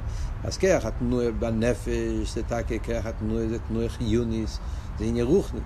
אז 0.45 0.59
כיח 0.59 0.87
התנועה 0.87 1.31
בנפש, 1.31 2.35
זה 2.35 2.43
תקה, 2.43 2.79
כיח 2.83 3.07
התנועה 3.07 3.49
זה 3.49 3.59
תנועה 3.69 3.89
חיוניס, 3.89 4.59
זה 4.99 5.05
עניין 5.05 5.27
רוחני. 5.27 5.61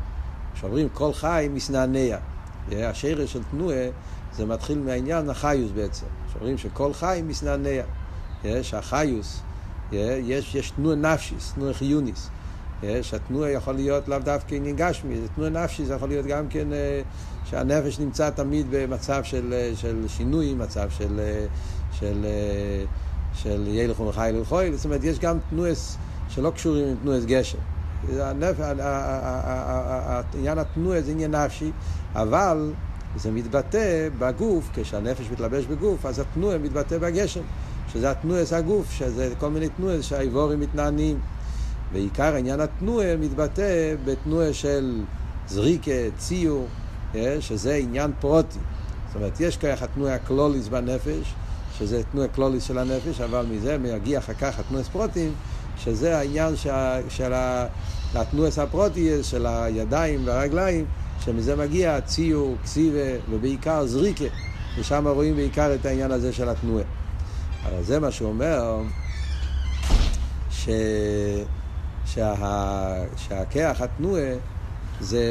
כשאומרים 0.54 0.88
כל 0.88 1.12
חי 1.12 1.48
מסנענע. 1.50 2.16
השרש 2.72 3.32
של 3.32 3.42
תנועה 3.50 3.86
זה 4.36 4.46
מתחיל 4.46 4.78
מהעניין 4.78 5.30
החיוס 5.30 5.70
בעצם. 5.70 6.06
שאומרים 6.32 6.58
שכל 6.58 6.92
חי 6.92 7.22
מסנענע. 7.26 7.82
שהחיוס, 8.62 9.40
יש, 9.92 10.54
יש 10.54 10.70
תנועה 10.70 10.96
נפשיס, 10.96 11.52
תנועה 11.52 11.74
חיוניס. 11.74 12.30
שהתנועה 13.02 13.50
יכול 13.50 13.74
להיות 13.74 14.08
לאו 14.08 14.18
דווקא 14.18 14.54
עניין 14.54 14.76
גשמי, 14.76 15.16
זה 15.20 15.28
תנועה 15.28 15.50
נפשי, 15.50 15.84
זה 15.84 15.94
יכול 15.94 16.08
להיות 16.08 16.26
גם 16.26 16.48
כן 16.48 16.72
אה, 16.72 17.02
שהנפש 17.44 17.98
נמצא 17.98 18.30
תמיד 18.30 18.66
במצב 18.70 19.24
של, 19.24 19.52
אה, 19.52 19.72
של 19.76 20.04
שינוי, 20.08 20.54
מצב 20.54 20.90
של, 20.90 21.20
אה, 21.20 21.46
של, 21.92 22.26
של 23.34 23.64
ילך 23.68 24.00
ומחי 24.00 24.30
ללכוי, 24.32 24.76
זאת 24.76 24.84
אומרת, 24.84 25.04
יש 25.04 25.18
גם 25.18 25.38
תנועס 25.50 25.96
שלא 26.28 26.50
קשורים 26.50 26.86
עם 26.88 26.96
תנועס 27.02 27.24
גשם. 27.24 27.58
עניין 30.34 30.58
התנועה 30.58 31.02
זה 31.02 31.10
עניין 31.10 31.34
נפשי, 31.34 31.70
אבל 32.14 32.72
זה 33.16 33.30
מתבטא 33.30 34.08
בגוף, 34.18 34.70
כשהנפש 34.74 35.30
מתלבש 35.30 35.64
בגוף, 35.64 36.06
אז 36.06 36.18
התנועה 36.18 36.58
מתבטא 36.58 36.98
בגשם, 36.98 37.40
שזה 37.92 38.10
התנועס 38.10 38.52
הגוף, 38.52 38.90
שזה 38.90 39.32
כל 39.38 39.50
מיני 39.50 39.68
תנועס 39.68 40.04
שהאיבורים 40.04 40.60
מתנענים. 40.60 41.18
ועיקר 41.92 42.34
עניין 42.34 42.60
התנועה 42.60 43.16
מתבטא 43.16 43.94
בתנועה 44.04 44.52
של 44.52 45.02
זריקה, 45.48 45.90
ציור, 46.18 46.66
אה, 47.14 47.36
שזה 47.40 47.74
עניין 47.74 48.12
פרוטי. 48.20 48.58
זאת 49.06 49.16
אומרת, 49.16 49.40
יש 49.40 49.56
כוח 49.56 49.82
התנועה 49.82 50.14
הקלוליס 50.14 50.68
בנפש, 50.68 51.34
שזה 51.78 52.02
תנועה 52.12 52.28
קלוליס 52.28 52.64
של 52.64 52.78
הנפש, 52.78 53.20
אבל 53.20 53.46
מזה 53.50 53.78
מגיע 53.78 54.18
אחר 54.18 54.34
כך 54.34 54.58
התנועס 54.58 54.88
פרוטים, 54.88 55.32
שזה 55.78 56.18
העניין 56.18 56.56
שה, 56.56 56.98
של 57.08 57.32
התנועס 58.14 58.58
הפרוטי, 58.58 59.22
של 59.22 59.46
הידיים 59.46 60.20
והרגליים, 60.24 60.84
שמזה 61.24 61.56
מגיע 61.56 62.00
ציור, 62.00 62.56
קסיבה, 62.62 63.30
ובעיקר 63.30 63.86
זריקה, 63.86 64.24
ושם 64.78 65.08
רואים 65.08 65.36
בעיקר 65.36 65.74
את 65.74 65.86
העניין 65.86 66.10
הזה 66.10 66.32
של 66.32 66.48
התנועה. 66.48 66.84
אבל 67.64 67.82
זה 67.82 68.00
מה 68.00 68.10
שהוא 68.10 68.28
אומר, 68.28 68.80
ש... 70.50 70.68
שה, 72.06 72.34
שהכיח 73.16 73.80
התנועה 73.80 74.32
זה... 75.00 75.22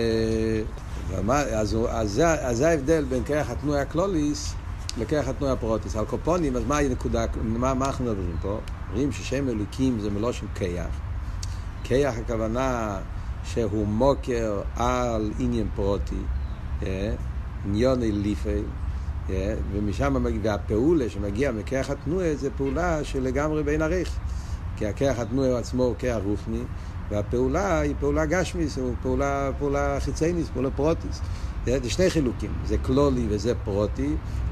אז, 1.27 1.77
אז, 1.89 2.21
אז 2.23 2.57
זה 2.57 2.69
ההבדל 2.69 3.03
בין 3.09 3.23
כיח 3.23 3.49
התנועה 3.49 3.81
הקלוליס 3.81 4.55
לכיח 4.97 5.27
התנועה 5.27 5.53
הפרוטיס. 5.53 5.95
על 5.95 6.05
קופונים, 6.05 6.55
אז 6.55 6.63
מה 6.67 6.77
הנקודה, 6.77 7.25
מה, 7.43 7.73
מה 7.73 7.85
אנחנו 7.85 8.05
מדברים 8.05 8.35
פה? 8.41 8.59
אומרים 8.89 9.11
ששם 9.11 9.49
אלוקים 9.49 9.99
זה 9.99 10.09
מלושן 10.09 10.45
כיח. 10.55 10.99
כיח 11.83 12.17
הכוונה 12.17 12.97
שהוא 13.43 13.87
מוקר 13.87 14.61
על 14.75 15.31
עניין 15.39 15.67
פרוטי, 15.75 16.15
אה, 16.83 17.13
עניון 17.65 17.99
אה, 19.29 19.55
ומשם, 19.71 20.25
והפעולה 20.43 21.09
שמגיע 21.09 21.51
מכיח 21.51 21.89
התנועה 21.89 22.35
זה 22.35 22.49
פעולה 22.57 23.03
שלגמרי 23.03 23.63
בין 23.63 23.81
עריך. 23.81 24.19
כי 24.77 24.85
הכיח 24.87 25.19
התנועה 25.19 25.57
עצמו 25.57 25.83
הוא 25.83 25.95
כיח 25.99 26.17
רוחני, 26.23 26.63
והפעולה 27.09 27.79
היא 27.79 27.95
פעולה 27.99 28.25
גשמיס, 28.25 28.77
הוא 28.77 28.93
פעולה, 29.01 29.49
פעולה 29.59 29.97
חיצייניס, 29.99 30.49
פעולה 30.53 30.71
פרוטיס. 30.71 31.21
זה, 31.65 31.79
זה 31.83 31.89
שני 31.89 32.09
חילוקים, 32.09 32.51
זה 32.65 32.77
קלולי 32.77 33.25
וזה 33.29 33.53
פרוטי, 33.63 34.09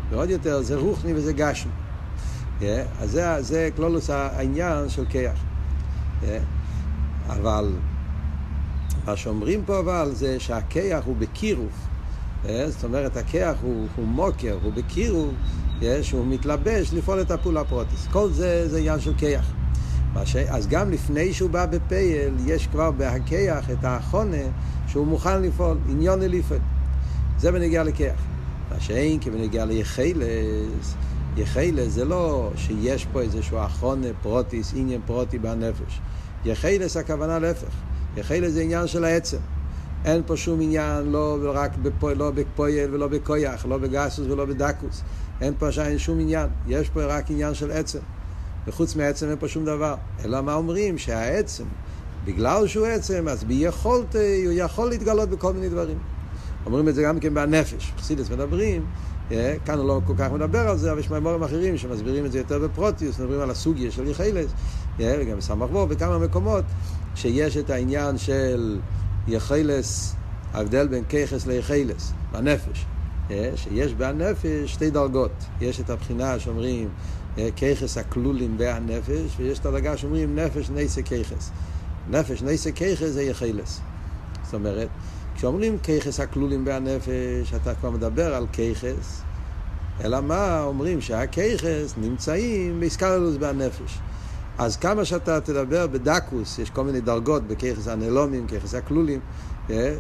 ועוד 0.10 0.30
יותר 0.30 0.62
זה 0.62 0.76
רוחני 0.76 1.14
וזה 1.14 1.34
גשמי. 1.34 1.72
Yeah, 2.60 2.64
אז 3.00 3.12
זה, 3.12 3.42
זה 3.42 3.70
קלולוס 3.76 4.10
העניין 4.10 4.90
של 4.90 5.06
כיח. 5.06 5.38
Yeah, 6.22 6.26
אבל 7.30 7.72
מה 9.06 9.18
שאומרים 9.18 9.64
פה 9.66 9.80
אבל 9.80 10.12
זה 10.14 10.40
שהכיח 10.40 11.06
הוא 11.06 11.16
בקירוב. 11.20 11.72
Yeah, 12.44 12.48
זאת 12.68 12.84
אומרת, 12.84 13.18
הכיח 13.18 13.58
הוא, 13.62 13.88
הוא 13.96 14.08
מוקר, 14.08 14.58
הוא 14.64 14.74
בקירוב, 14.74 15.34
yeah, 15.80 15.84
שהוא 16.02 16.28
מתלבש 16.28 16.94
לפעול 16.94 17.22
את 17.22 17.32
הפעולה 17.32 17.64
פרוטיס. 17.64 18.08
כל 18.12 18.30
זה 18.30 18.70
זה 18.70 18.78
עניין 18.78 19.00
של 19.00 19.14
כיח. 19.18 19.54
ש... 20.26 20.36
אז 20.36 20.68
גם 20.68 20.92
לפני 20.92 21.34
שהוא 21.34 21.50
בא 21.50 21.66
בפייל, 21.66 22.34
יש 22.46 22.68
כבר 22.68 22.92
בהכיח 22.92 23.72
את 23.72 23.84
האחונה 23.84 24.38
שהוא 24.88 25.08
מוכן 25.08 25.42
לפעול, 25.42 25.78
עניון 25.90 26.20
לפעול. 26.22 26.60
זה 27.40 27.52
בנגיע 27.52 27.84
לכיח. 27.84 28.22
מה 28.72 28.80
שאין 28.80 29.20
כי 29.20 29.30
בנגיע 29.30 29.66
ליחילס, 29.66 30.96
יחילס 31.38 31.94
זה 31.94 32.06
לא 32.06 32.52
שיש 32.56 33.06
פה 33.06 33.22
איזשהו 33.22 33.58
אחונה 33.66 34.08
פרוטיס, 34.22 34.74
עניין 34.76 35.02
פרוטי 35.06 35.40
בנפש. 35.40 36.00
יחילס 36.46 36.98
הכוונה 36.98 37.40
להפך. 37.40 37.74
יחילס 38.18 38.54
זה 38.54 38.62
עניין 38.62 38.88
של 38.88 39.04
העצם. 39.04 39.38
אין 40.06 40.22
פה 40.26 40.38
שום 40.38 40.62
עניין, 40.62 41.12
לא 41.12 41.52
רק 41.54 41.78
בפועל, 41.78 42.18
לא 42.18 42.32
בפועל 42.32 42.94
ולא 42.94 43.08
בכויח, 43.08 43.66
לא 43.66 43.78
בגסוס 43.78 44.28
ולא 44.28 44.46
בדקוס. 44.46 45.02
אין 45.42 45.54
פה 45.60 45.68
שום 45.98 46.20
עניין. 46.20 46.48
יש 46.68 46.90
פה 46.90 47.04
רק 47.04 47.32
עניין 47.32 47.54
של 47.54 47.72
עצם. 47.72 48.00
וחוץ 48.68 48.96
מהעצם 48.96 49.30
אין 49.30 49.38
פה 49.40 49.48
שום 49.48 49.66
דבר. 49.66 49.96
אלא 50.26 50.42
מה 50.42 50.54
אומרים? 50.54 50.98
שהעצם, 50.98 51.64
בגלל 52.26 52.68
שהוא 52.68 52.86
עצם, 52.86 53.28
אז 53.28 53.44
ביכולת, 53.44 54.16
הוא 54.16 54.54
יכול 54.54 54.90
להתגלות 54.90 55.30
בכל 55.30 55.54
מיני 55.54 55.70
דברים. 55.70 55.98
אומרים 56.66 56.90
את 56.90 56.96
זה 56.96 57.04
גם 57.04 57.20
כן 57.20 57.34
בנפש. 57.34 57.94
חסידס 57.98 58.30
מדברים, 58.30 58.86
אה, 59.32 59.56
כאן 59.66 59.78
הוא 59.78 59.88
לא 59.88 60.02
כל 60.08 60.14
כך 60.18 60.32
מדבר 60.32 60.70
על 60.70 60.78
זה, 60.78 60.92
אבל 60.92 61.00
יש 61.00 61.10
מימורים 61.10 61.44
אחרים 61.44 61.78
שמסבירים 61.78 62.26
את 62.26 62.32
זה 62.32 62.38
יותר 62.38 62.60
בפרוטיוס, 62.60 63.20
מדברים 63.20 63.42
על 63.42 63.52
הסוגיה 63.52 63.92
של 63.92 64.08
יחילס, 64.08 64.52
אה, 65.00 65.16
וגם 65.20 65.38
בסמ"ך 65.38 65.70
בו, 65.70 65.88
בכמה 65.88 66.18
מקומות, 66.18 66.64
שיש 67.16 67.58
את 67.58 67.70
העניין 67.70 68.18
של 68.18 68.80
יחילס, 69.28 70.16
ההבדל 70.54 70.88
בין 70.88 71.04
כיחס 71.10 71.48
ליחילס, 71.48 72.14
בנפש. 72.32 72.86
אה, 73.32 73.52
שיש 73.56 73.94
בנפש 73.94 74.74
שתי 74.74 74.90
דרגות. 74.90 75.32
יש 75.62 75.80
את 75.80 75.90
הבחינה 75.90 76.40
שאומרים 76.40 76.90
כיחס 77.56 77.98
הכלולים 77.98 78.56
והנפש, 78.60 79.36
ויש 79.38 79.60
את 79.60 79.66
הדרגה 79.66 79.98
שאומרים 79.98 80.36
נפש 80.36 80.70
נסה 80.70 81.02
כיחס. 81.02 81.52
נפש 82.10 82.42
נסה 82.42 82.72
כיחס 82.72 83.08
זה 83.08 83.24
יחילס. 83.24 83.80
זאת 84.44 84.54
אומרת, 84.54 84.88
כשאומרים 85.36 85.78
כיחס 85.84 86.20
הכלולים 86.20 86.64
והנפש, 86.66 87.54
אתה 87.56 87.76
כבר 87.76 87.90
מדבר 87.90 88.36
על 88.36 88.46
כיחס, 88.52 89.22
אלא 90.04 90.22
מה 90.22 90.64
אומרים 90.64 91.02
שהכיחס 91.02 91.94
נמצאים 91.98 92.80
באיסקללוס 92.80 93.38
בהנפש. 93.38 94.00
אז 94.58 94.78
כמה 94.78 95.06
שאתה 95.06 95.42
תדבר 95.42 95.88
בדקוס, 95.88 96.60
יש 96.60 96.70
כל 96.70 96.84
מיני 96.84 97.02
דרגות 97.02 97.48
בכיחס 97.48 97.88
הנלומים, 97.88 98.48
כיחס 98.48 98.76
הכלולים, 98.76 99.20
אה, 99.70 99.96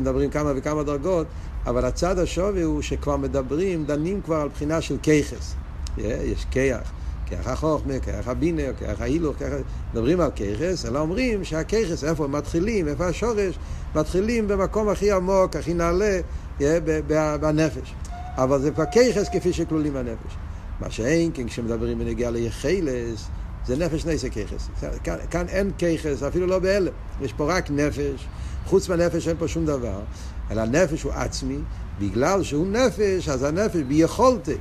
מדברים 0.00 0.30
כמה 0.30 0.52
וכמה 0.56 0.82
דרגות, 0.82 1.26
אבל 1.68 1.84
הצד 1.84 2.18
השווי 2.18 2.62
הוא 2.62 2.82
שכבר 2.82 3.16
מדברים, 3.16 3.84
דנים 3.84 4.20
כבר 4.20 4.36
על 4.36 4.48
בחינה 4.48 4.80
של 4.80 4.96
כיחס. 5.02 5.54
יש 5.98 6.46
כיח, 6.50 6.92
כיח 7.26 7.46
החוכמה, 7.46 8.00
כיח 8.02 8.28
הבינה, 8.28 8.62
כיח 8.78 9.00
ההילוך, 9.00 9.36
כיח... 9.38 9.52
מדברים 9.92 10.20
על 10.20 10.30
כיחס, 10.34 10.86
אלא 10.86 10.98
אומרים 10.98 11.44
שהכיחס, 11.44 12.04
איפה 12.04 12.24
הם 12.24 12.32
מתחילים, 12.32 12.88
איפה 12.88 13.06
השורש, 13.06 13.58
מתחילים 13.94 14.48
במקום 14.48 14.88
הכי 14.88 15.12
עמוק, 15.12 15.56
הכי 15.56 15.74
נעלה, 15.74 16.20
בנפש. 17.40 17.94
אבל 18.36 18.60
זה 18.60 18.70
כבר 18.70 18.84
ככס 18.84 19.28
כפי 19.32 19.52
שכלולים 19.52 19.92
בנפש. 19.92 20.36
מה 20.80 20.90
שאין, 20.90 21.30
כן 21.34 21.48
כשמדברים 21.48 21.98
בנגיעה 21.98 22.30
ליחלס, 22.30 23.28
זה 23.66 23.76
נפש 23.76 24.06
נסק 24.06 24.32
ככס. 24.32 24.68
כאן, 25.04 25.16
כאן 25.30 25.48
אין 25.48 25.70
ככס, 25.78 26.22
אפילו 26.22 26.46
לא 26.46 26.58
באלה. 26.58 26.90
יש 27.20 27.32
פה 27.32 27.56
רק 27.56 27.70
נפש, 27.70 28.26
חוץ 28.66 28.88
מהנפש 28.88 29.28
אין 29.28 29.36
פה 29.38 29.48
שום 29.48 29.66
דבר, 29.66 30.00
אלא 30.50 30.60
הנפש 30.60 31.02
הוא 31.02 31.12
עצמי, 31.12 31.58
בגלל 32.00 32.42
שהוא 32.42 32.66
נפש, 32.66 33.28
אז 33.28 33.42
הנפש 33.42 33.80
ביכולתי. 33.80 34.56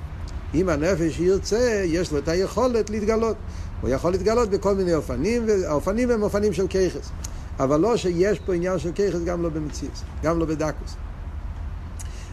אם 0.55 0.69
הנפש 0.69 1.19
ירצה, 1.19 1.83
יש 1.85 2.11
לו 2.11 2.17
את 2.17 2.27
היכולת 2.27 2.89
להתגלות. 2.89 3.35
הוא 3.81 3.89
יכול 3.89 4.11
להתגלות 4.11 4.49
בכל 4.49 4.75
מיני 4.75 4.93
אופנים, 4.93 5.43
והאופנים 5.47 6.11
הם 6.11 6.23
אופנים 6.23 6.53
של 6.53 6.67
ככס. 6.67 7.11
אבל 7.59 7.79
לא 7.79 7.97
שיש 7.97 8.39
פה 8.39 8.53
עניין 8.53 8.79
של 8.79 8.91
ככס 8.91 9.19
גם 9.25 9.43
לא 9.43 9.49
במציאות, 9.49 10.03
גם 10.23 10.39
לא 10.39 10.45
בדקוס. 10.45 10.95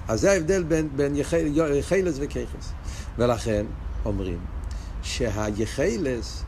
אז 0.09 0.21
זה 0.21 0.31
ההבדל 0.31 0.63
בין, 0.63 0.89
בין 0.97 1.17
יחלס 1.17 2.17
וככס. 2.21 2.73
ולכן 3.19 3.67
אומרים 4.05 4.39
שהיחלס 5.03 6.45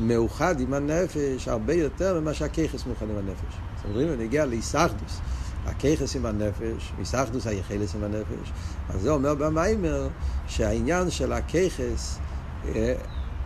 מאוחד 0.00 0.60
עם 0.60 0.74
הנפש 0.74 1.48
הרבה 1.48 1.74
יותר 1.74 2.20
ממה 2.20 2.34
שהככס 2.34 2.86
מאוחד 2.86 3.06
עם 3.10 3.16
הנפש. 3.16 3.54
אז 3.78 3.90
אומרים, 3.90 4.12
אני 4.12 4.24
אגיע 4.24 4.46
לאיסאחדוס, 4.46 5.18
הככס 5.66 6.16
עם 6.16 6.26
הנפש, 6.26 6.92
איסאחדוס 6.98 7.46
היחלס 7.46 7.94
עם 7.94 8.04
הנפש. 8.04 8.52
אז 8.88 9.00
זה 9.00 9.10
אומר 9.10 9.34
במיימר 9.34 10.08
שהעניין 10.48 11.10
של 11.10 11.32
הככס 11.32 12.18
אה, 12.64 12.94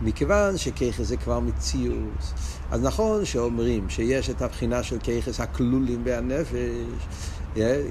מכיוון 0.01 0.57
שככס 0.57 1.01
זה 1.01 1.17
כבר 1.17 1.39
מציאות, 1.39 2.33
אז 2.71 2.83
נכון 2.83 3.25
שאומרים 3.25 3.89
שיש 3.89 4.29
את 4.29 4.41
הבחינה 4.41 4.83
של 4.83 4.97
ככס 4.99 5.39
הכלולים 5.39 6.03
בהנפש, 6.03 6.97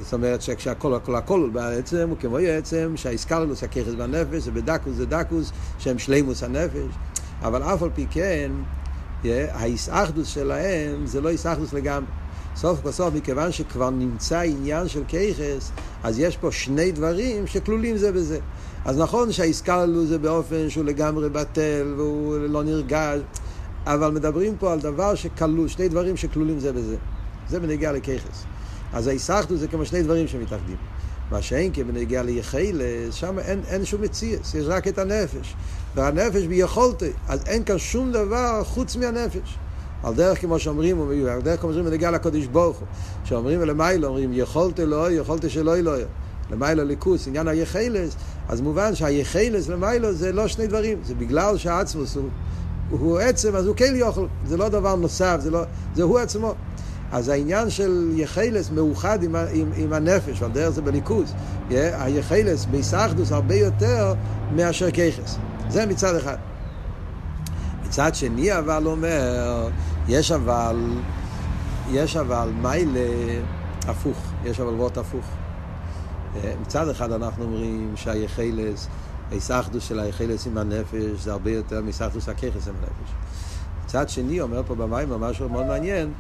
זאת 0.01 0.13
אומרת 0.13 0.43
שכשהכל 0.43 0.95
הכל 0.95 1.17
הכל 1.17 1.51
בעצם 1.53 2.09
הוא 2.09 2.17
כמו 2.21 2.39
עצם, 2.39 2.93
שהאיסקללוס 2.97 3.63
הככס 3.63 3.95
בנפש 3.99 4.43
זה 4.43 4.51
בדקוס 4.51 4.95
זה 4.95 5.07
דקוס 5.07 5.53
שהם 5.79 5.99
שלימוס 5.99 6.43
הנפש, 6.43 6.95
אבל 7.43 7.63
אף 7.63 7.83
על 7.83 7.91
פי 7.95 8.07
כן 8.11 8.51
האיסאחדוס 9.25 10.29
שלהם 10.29 11.07
זה 11.07 11.21
לא 11.21 11.29
איסאחדוס 11.29 11.73
לגמרי. 11.73 12.28
סוף 12.61 12.81
כל 12.83 12.93
סוף, 12.93 13.15
מכיוון 13.15 13.53
שכבר 13.53 13.91
נמצא 13.91 14.39
עניין 14.41 14.89
של 14.89 15.03
ככס, 15.05 15.73
אז 16.03 16.19
יש 16.19 16.37
פה 16.37 16.53
שני 16.53 16.93
דברים 16.93 17.47
שכלולים 17.47 17.97
זה 17.97 18.13
בזה. 18.13 18.39
אז 18.85 18.99
נכון 18.99 19.33
שהאיסקללו 19.33 20.07
זה 20.07 20.19
באופן 20.19 20.71
שהוא 20.71 20.85
לגמרי 20.85 21.29
בטל 21.29 21.95
והוא 21.97 22.39
לא 22.39 22.65
נרגש, 22.65 23.21
אבל 23.87 24.11
מדברים 24.11 24.57
פה 24.59 24.73
על 24.73 24.81
דבר 24.81 25.15
שכלול, 25.15 25.69
שני 25.69 25.89
דברים 25.89 26.17
שכלולים 26.17 26.59
זה 26.59 26.73
בזה. 26.73 26.97
זה 27.49 27.61
בנגיעה 27.61 27.93
לככס. 27.93 28.45
אז 28.93 29.07
האיסחטו 29.07 29.57
זה 29.57 29.69
כמו 29.69 29.85
שני 29.85 30.03
דברים 30.03 30.29
שמתאחדים. 30.29 30.77
מה 31.31 31.43
שאין 31.43 31.73
כי 31.73 31.85
בנגיעה 31.85 32.23
ליחילס, 32.23 33.15
שם 33.15 33.39
אין, 33.39 33.61
אין 33.69 33.85
שום 33.85 34.03
מציאס, 34.03 34.55
יש 34.55 34.65
רק 34.67 34.89
את 34.89 34.99
הנפש. 34.99 35.55
והנפש 35.95 36.43
ביכולתי, 36.47 37.11
אז 37.29 37.41
אין 37.47 37.65
כאן 37.65 37.79
שום 37.79 38.13
דבר 38.13 38.65
חוץ 38.65 38.97
מהנפש. 38.97 39.59
על 40.03 40.15
דרך 40.15 40.41
כמו 40.41 40.59
שאומרים, 40.59 41.11
על 41.31 41.41
דרך 41.41 41.61
כמו 41.61 41.71
שאומרים 41.73 41.91
בנגיעה 41.91 42.11
לקודש 42.11 42.47
ברוך 42.47 42.77
הוא. 42.77 42.87
שאומרים 43.25 43.61
ולמיילו, 43.63 44.09
אומרים 44.09 44.31
יכולתי 44.33 44.87
לא, 44.87 45.13
יכולתי 45.13 45.51
שלא 45.51 45.77
לא. 45.77 45.93
למיילו 46.51 46.85
ליכוס, 46.85 47.29
עניין 47.29 47.49
היחילס, 47.49 48.17
אז 48.49 48.61
מובן 48.61 48.95
שהיחילס 48.95 49.69
למיילו 49.69 50.13
זה 50.13 50.33
לא 50.33 50.49
שני 50.49 50.67
דברים, 50.67 50.99
זה 51.05 51.15
בגלל 51.15 51.57
שהעצמוס 51.57 52.17
הוא, 52.17 52.29
הוא 52.91 53.19
עצם, 53.19 53.57
אז 53.57 53.67
הוא 53.67 53.77
כן 53.77 53.93
יוכל, 53.97 54.27
זה 54.47 54.57
לא 54.57 54.69
דבר 54.69 54.97
נוסף, 54.97 55.37
זה, 55.41 55.51
לא, 55.51 55.63
זה 55.95 56.03
הוא 56.03 56.19
עצמו. 56.19 56.55
אז 57.13 57.29
העניין 57.29 57.71
של 57.71 58.11
יחילס 58.15 58.71
מאוחד 58.71 59.23
עם, 59.23 59.37
עם, 59.37 59.71
עם 59.77 59.93
הנפש, 59.93 60.43
ועל 60.43 60.51
דרך 60.51 60.71
זה 60.71 60.83
בליכוז. 60.83 61.35
היחילס 61.71 62.65
בהיסחדוס 62.65 63.33
הרבה 63.33 63.55
יותר 63.55 64.15
מאשר 64.57 64.91
ככס. 64.91 65.37
זה 65.69 65.87
מצד 65.87 66.17
אחד. 66.17 66.37
מצד 67.99 68.15
שני 68.15 68.59
אבל 68.59 68.87
אומר, 68.87 69.69
יש 70.09 70.33
אבל, 70.33 70.77
יש 71.91 72.17
אבל 72.17 72.51
מיילה 72.63 73.01
הפוך, 73.89 74.33
יש 74.45 74.61
אבל 74.61 74.75
וורט 74.75 74.99
הפוך. 74.99 75.25
מצד 76.61 76.89
אחד 76.89 77.13
אנחנו 77.13 77.45
אומרים 77.45 77.93
שהיחילס, 77.97 78.89
ההיסחדוס 79.31 79.89
של 79.89 80.01
היחילס 80.01 80.47
עם 80.47 80.59
הנפש 80.59 81.21
זה 81.21 81.33
הרבה 81.33 81.51
יותר 81.51 81.83
מהיסחדוס 81.83 82.29
הככס 82.29 82.69
עם 82.69 82.75
הנפש. 82.79 83.13
מצד 83.85 84.09
שני 84.09 84.41
אומר 84.41 84.63
פה 84.67 84.75
במים 84.75 85.11
משהו 85.11 85.49
מאוד 85.49 85.67
מעניין, 85.67 86.13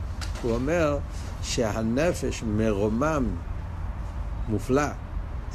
הוא 0.42 0.54
אומר 0.54 0.98
שהנפש 1.42 2.42
מרומם 2.56 3.24
מופלא, 4.48 4.88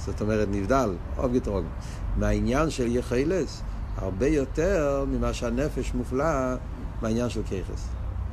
זאת 0.05 0.21
אומרת 0.21 0.47
נבדל, 0.51 0.95
יותר 1.17 1.61
מהעניין 2.17 2.69
של 2.69 2.95
יחילס, 2.95 3.61
הרבה 4.03 4.27
יותר 4.27 5.05
ממה 5.07 5.33
שהנפש 5.33 5.93
מופלא 5.93 6.55
מהעניין 7.01 7.29
של 7.29 7.43
ככס. 7.43 7.87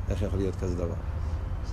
איך 0.09 0.21
יכול 0.21 0.39
להיות 0.39 0.55
כזה 0.55 0.75
דבר? 0.75 0.93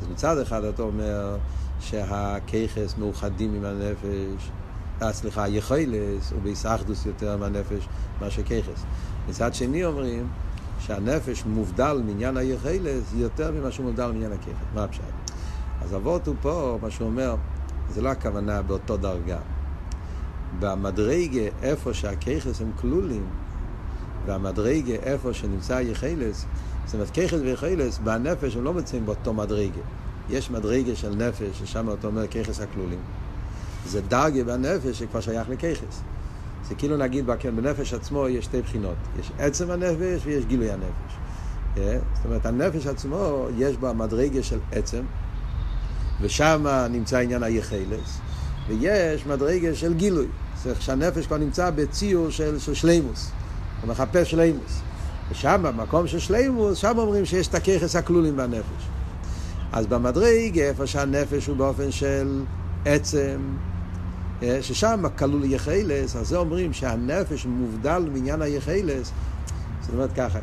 אז 0.03 0.09
מצד 0.13 0.39
אחד 0.39 0.65
אתה 0.65 0.83
אומר 0.83 1.37
שהככס 1.81 2.95
מאוחדים 2.99 3.55
עם 3.55 3.65
הנפש, 3.65 4.51
אה, 5.03 5.13
סליחה, 5.13 5.45
היכולס 5.45 6.33
הוא 6.33 6.43
בהיסחדוס 6.43 7.07
יותר 7.07 7.37
מהנפש 7.37 7.89
מאשר 8.21 8.43
ככס. 8.43 8.85
מצד 9.29 9.55
שני 9.55 9.85
אומרים 9.85 10.29
שהנפש 10.81 11.45
מובדל 11.47 12.03
מעניין 12.07 12.37
היכולס 12.37 13.13
יותר 13.17 13.53
ממה 13.53 13.71
שהוא 13.71 13.87
מובדל 13.87 14.07
מעניין 14.07 14.33
הככס. 14.33 14.53
מה 14.75 14.85
הפשט? 14.85 15.03
אז 15.83 15.95
אבות 15.95 16.27
הוא 16.27 16.35
פה, 16.43 16.79
מה 16.83 16.91
שהוא 16.91 17.07
אומר, 17.07 17.35
זה 17.91 18.03
לא 18.03 18.09
הכוונה 18.09 18.63
באותו 18.63 18.97
דרגה. 18.97 19.39
במדרגה, 20.59 21.43
איפה 21.63 21.95
שהככס 21.95 22.61
הם 22.61 22.71
כלולים, 22.81 23.27
והמדרגה, 24.29 24.95
איפה 24.95 25.33
שנמצא 25.33 25.77
היכולס, 25.77 26.45
זאת 26.85 26.95
אומרת, 26.95 27.11
ככס 27.11 27.39
ויכולס, 27.43 27.99
בנפש 27.99 28.57
הם 28.57 28.65
לא 28.65 28.75
מצאים 28.75 29.07
באותו 29.07 29.35
מדרגה. 29.35 29.81
יש 30.31 30.51
מדרגה 30.51 30.97
של 30.97 31.15
נפש, 31.15 31.59
ששם 31.59 31.89
אתה 31.99 32.07
אומר 32.07 32.27
ככס 32.27 32.61
הכלולים. 32.61 33.01
זה 33.87 34.01
דרגה 34.01 34.45
בנפש 34.45 34.99
שכבר 34.99 35.21
שייך 35.21 35.49
לככס. 35.49 36.03
זה 36.69 36.75
כאילו 36.75 36.97
נגיד, 36.97 37.27
בנפש 37.27 37.95
עצמו 37.95 38.29
יש 38.29 38.45
שתי 38.45 38.63
בחינות. 38.63 38.97
יש 39.21 39.33
עצם 39.39 39.71
הנפש 39.71 40.21
ויש 40.25 40.45
גילוי 40.45 40.71
הנפש. 40.71 41.13
Yeah, 41.77 41.79
אה? 41.79 41.99
זאת 42.15 42.25
אומרת, 42.25 42.47
הנפש 42.47 42.87
עצמו, 42.87 43.47
יש 43.59 43.77
בה 43.77 43.93
מדרגה 43.93 44.43
של 44.43 44.59
עצם, 44.73 45.03
ושם 46.21 46.67
נמצא 46.91 47.19
עניין 47.19 47.43
היחלס, 47.43 48.19
ויש 48.69 49.27
מדרגה 49.27 49.75
של 49.75 49.95
גילוי. 49.95 50.27
זאת 50.63 50.83
שהנפש 50.83 51.27
כבר 51.27 51.37
נמצא 51.37 51.71
בציור 51.71 52.31
של, 52.31 52.59
של 52.59 52.75
שלימוס, 52.75 53.31
הוא 53.81 53.91
מחפש 53.91 54.31
שלימוס. 54.31 54.81
ושם, 55.31 55.61
במקום 55.63 56.07
של 56.07 56.19
שלימוס, 56.19 56.79
שם 56.79 56.99
אומרים 56.99 57.25
שיש 57.25 57.49
את 57.49 57.55
הככס 57.55 57.97
הכלולים 57.97 58.37
בנפש. 58.37 58.89
אז 59.73 59.87
במדרגה, 59.87 60.63
איפה 60.63 60.87
שהנפש 60.87 61.47
הוא 61.47 61.57
באופן 61.57 61.91
של 61.91 62.43
עצם, 62.85 63.41
אה, 64.43 64.59
ששם 64.63 65.05
כלול 65.19 65.45
יחלס, 65.45 66.17
אז 66.17 66.29
זה 66.29 66.37
אומרים 66.37 66.73
שהנפש 66.73 67.47
מובדל 67.47 68.09
מעניין 68.13 68.43
היחלס. 68.43 69.13
זאת 69.81 69.95
אומרת 69.95 70.13
ככה, 70.13 70.39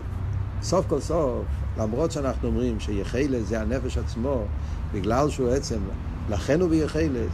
סוף 0.62 0.86
כל 0.88 1.00
סוף, 1.00 1.46
למרות 1.78 2.12
שאנחנו 2.12 2.48
אומרים 2.48 2.80
שיחלס 2.80 3.48
זה 3.48 3.62
הנפש 3.62 3.98
עצמו, 3.98 4.44
בגלל 4.94 5.30
שהוא 5.30 5.50
עצם, 5.50 5.80
לכן 6.30 6.62
הוא 6.62 6.70
ביחלס, 6.70 7.32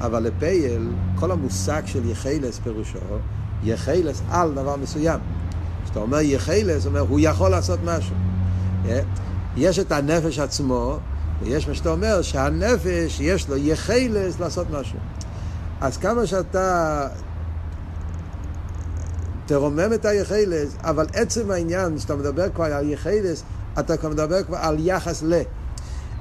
אבל 0.00 0.22
לפייל, 0.22 0.88
כל 1.14 1.30
המושג 1.30 1.82
של 1.86 2.10
יחלס 2.10 2.58
פירושו, 2.58 2.98
יחלס 3.64 4.22
על 4.30 4.54
דבר 4.54 4.76
מסוים. 4.76 5.20
כשאתה 5.92 6.04
אומר 6.04 6.20
יחלס, 6.20 6.86
אומר, 6.86 7.00
הוא 7.00 7.20
יכול 7.22 7.50
לעשות 7.50 7.78
משהו. 7.84 8.14
אה, 8.88 9.00
יש 9.56 9.78
את 9.78 9.92
הנפש 9.92 10.38
עצמו, 10.38 10.98
ויש 11.42 11.68
מה 11.68 11.74
שאתה 11.74 11.88
אומר, 11.88 12.22
שהנפש 12.22 13.20
יש 13.20 13.48
לו 13.48 13.56
יחלס 13.56 14.40
לעשות 14.40 14.66
משהו. 14.70 14.98
אז 15.80 15.96
כמה 15.96 16.26
שאתה 16.26 17.08
תרומם 19.46 19.92
את 19.94 20.04
היחלס, 20.04 20.76
אבל 20.80 21.06
עצם 21.14 21.50
העניין, 21.50 21.98
שאתה 21.98 22.16
מדבר 22.16 22.50
כבר 22.54 22.64
על 22.64 22.90
יחלס, 22.90 23.42
אתה 23.78 23.96
כבר 23.96 24.08
מדבר 24.08 24.42
כבר 24.42 24.56
על 24.56 24.76
יחס 24.78 25.22
ל... 25.22 25.42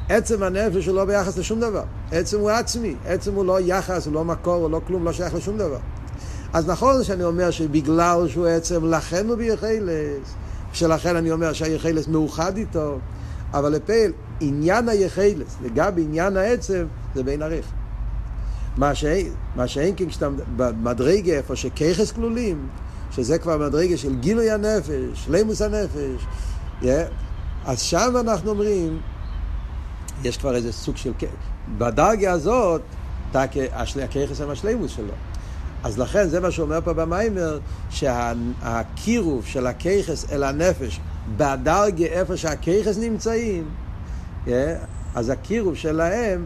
עצם 0.10 0.44
הנפש 0.44 0.86
הוא 0.86 0.96
לא 0.96 1.06
ביחס 1.06 1.38
לשום 1.38 1.60
דבר. 1.60 1.84
עצם 2.12 2.40
הוא 2.40 2.50
עצמי. 2.50 2.96
עצם 3.06 3.34
הוא 3.34 3.46
לא 3.46 3.60
יחס, 3.62 4.06
הוא 4.06 4.14
לא 4.14 4.26
מקור, 4.26 4.54
הוא 4.56 4.72
לא 4.72 4.82
כלום, 4.88 5.06
לא 5.06 5.14
שייך 5.14 5.36
לשום 5.36 5.58
דבר. 5.58 5.80
אז 6.54 6.70
נכון 6.70 7.04
שאני 7.04 7.24
אומר 7.24 7.52
שבגלל 7.52 8.28
שהוא 8.28 8.48
עצם, 8.48 8.86
לכן 8.86 9.28
הוא 9.28 9.36
ביחלס, 9.36 10.36
שלכן 10.74 11.16
אני 11.16 11.32
אומר 11.32 11.54
שהיחלס 11.54 12.08
מאוחד 12.08 12.58
איתו, 12.58 13.00
אבל 13.54 13.72
לפעיל, 13.72 14.12
עניין 14.40 14.90
היחלס, 14.90 15.58
לגבי 15.64 16.02
עניין 16.02 16.38
העצם, 16.38 16.86
זה 17.16 17.24
בין 17.24 17.42
עריך. 17.42 17.66
מה 18.78 18.96
שאין 19.68 19.94
כן 19.98 20.10
כשאתה 20.10 20.30
במדרגה 20.56 21.34
איפה 21.34 21.56
שככס 21.56 22.12
כלולים, 22.12 22.68
שזה 23.12 23.38
כבר 23.38 23.58
מדרגה 23.58 23.98
של 23.98 24.16
גילוי 24.16 24.52
הנפש, 24.52 24.92
שלימוס 25.14 25.62
הנפש, 25.62 26.26
yeah, 26.82 26.86
אז 27.66 27.82
שם 27.82 28.14
אנחנו 28.20 28.50
אומרים, 28.50 29.00
יש 30.24 30.38
כבר 30.38 30.56
איזה 30.56 30.74
סוג 30.74 30.98
של... 30.98 31.12
בדרגה 31.78 32.32
הזאת, 32.32 32.82
הככס 33.34 34.42
הם 34.42 34.50
השלימוס 34.50 34.92
שלו. 34.92 35.14
אז 35.84 36.00
לכן 36.00 36.28
זה 36.28 36.40
מה 36.40 36.52
שאומר 36.52 36.80
פה 36.84 36.94
במיימר, 36.94 37.60
שהקירוב 37.90 39.46
של 39.46 39.68
הכיכס 39.68 40.32
אל 40.32 40.44
הנפש, 40.44 41.00
בדרגה 41.38 42.06
איפה 42.06 42.38
שהכיכס 42.38 42.98
נמצאים, 42.98 43.70
אז 45.16 45.30
הקירוב 45.30 45.76
שלהם 45.76 46.46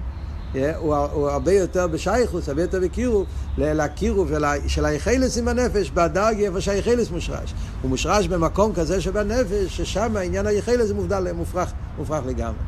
הוא, 0.77 1.29
הרבה 1.29 1.51
יותר 1.51 1.87
בשייכוס, 1.87 2.49
הרבה 2.49 2.61
יותר 2.61 2.79
בקירוב, 2.79 3.25
לקירוב 3.57 4.31
של 4.67 4.85
היחלס 4.85 5.37
עם 5.37 5.47
הנפש, 5.47 5.89
בדרגה 5.89 6.45
איפה 6.45 6.61
שהיחלס 6.61 7.11
מושרש. 7.11 7.53
הוא 7.81 7.89
מושרש 7.89 8.27
במקום 8.27 8.73
כזה 8.73 9.01
שבנפש, 9.01 9.77
ששם 9.77 10.17
העניין 10.17 10.47
היחלס 10.47 10.91
מובדל, 10.91 11.31
מופרך, 11.31 11.71
מופרך 11.97 12.25
לגמרי. 12.25 12.59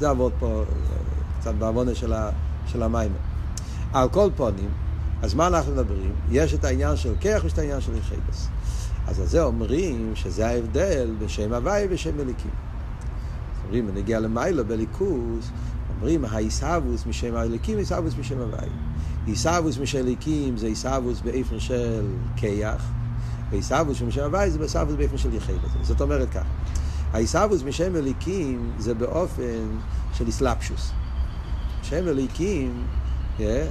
זה 0.00 0.10
עבוד 0.10 0.32
פה 0.38 0.62
קצת 1.40 1.54
בעוונה 1.54 1.94
של 2.66 2.82
המיימר. 2.82 3.16
על 3.92 4.08
כל 4.08 4.30
פונים, 4.36 4.70
אז 5.22 5.34
מה 5.34 5.46
אנחנו 5.46 5.72
מדברים? 5.72 6.12
יש 6.30 6.54
את 6.54 6.64
העניין 6.64 6.96
של 6.96 7.14
כיח 7.20 7.44
ויש 7.44 7.52
את 7.52 7.58
העניין 7.58 7.80
של 7.80 7.92
יחלס. 7.96 8.48
אז 9.06 9.20
על 9.20 9.26
זה 9.26 9.42
אומרים 9.42 10.12
שזה 10.14 10.46
ההבדל 10.46 11.14
בין 11.18 11.28
שם 11.28 11.52
הוואי 11.52 11.86
ושם 11.90 12.16
מליקים. 12.16 12.50
אומרים, 13.64 13.86
בנגיע 13.86 14.20
למיילו 14.20 14.64
בליכוס, 14.64 15.50
אומרים, 15.96 16.24
העיסאוווס 16.24 17.06
משם 17.06 17.36
הליקים, 17.36 17.78
עיסאוווס 17.78 18.14
משם 18.20 18.38
הוואי. 18.38 18.68
עיסאוווס 19.26 19.78
משם 19.78 19.98
הליקים 19.98 20.56
זה 20.56 20.66
עיסאוווס 20.66 21.20
באיפן 21.20 21.60
של 21.60 22.06
כיח, 22.36 22.90
ועיסאוווס 23.50 24.02
משם 24.02 24.22
הוואי 24.22 24.50
זה 24.50 24.62
עיסאוווס 24.62 24.94
באיפן 24.94 25.18
של 25.18 25.34
יחלס. 25.34 25.72
זאת 25.82 26.00
אומרת 26.00 26.30
ככה, 26.30 26.48
העיסאוווס 27.12 27.62
משם 27.62 27.96
הליקים 27.96 28.72
זה 28.78 28.94
באופן 28.94 29.68
של 30.14 30.26
איסלאפשוס. 30.26 30.90
שם 31.82 32.08
הליקים? 32.08 32.84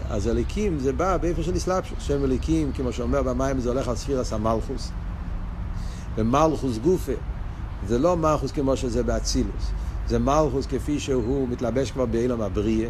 אז 0.10 0.28
הליקים 0.28 0.80
זה 0.80 0.93
בא 0.93 1.17
באיפה 1.17 1.43
של 1.43 1.58
אסלאפשוס. 1.58 1.97
שם 2.00 2.24
הליקים, 2.24 2.71
כמו 2.71 2.91
שאומר 2.91 3.24
במים, 3.24 3.60
זה 3.60 3.69
הולך 3.69 3.88
על 3.88 3.95
ספירס 3.95 4.34
המלכוס. 4.34 4.91
ומלכוס 6.15 6.78
גופה, 6.78 7.12
זה 7.88 8.00
לא 8.00 8.17
מלכוס 8.17 8.52
כמו 8.52 8.78
שזה 8.78 9.04
באצילוס. 9.04 9.71
זה 10.08 10.19
מלכוס 10.19 10.65
כפי 10.65 11.00
שהוא 11.00 11.47
מתלבש 11.47 11.91
כבר 11.91 12.06
באילום 12.06 12.41
הבריאה. 12.41 12.89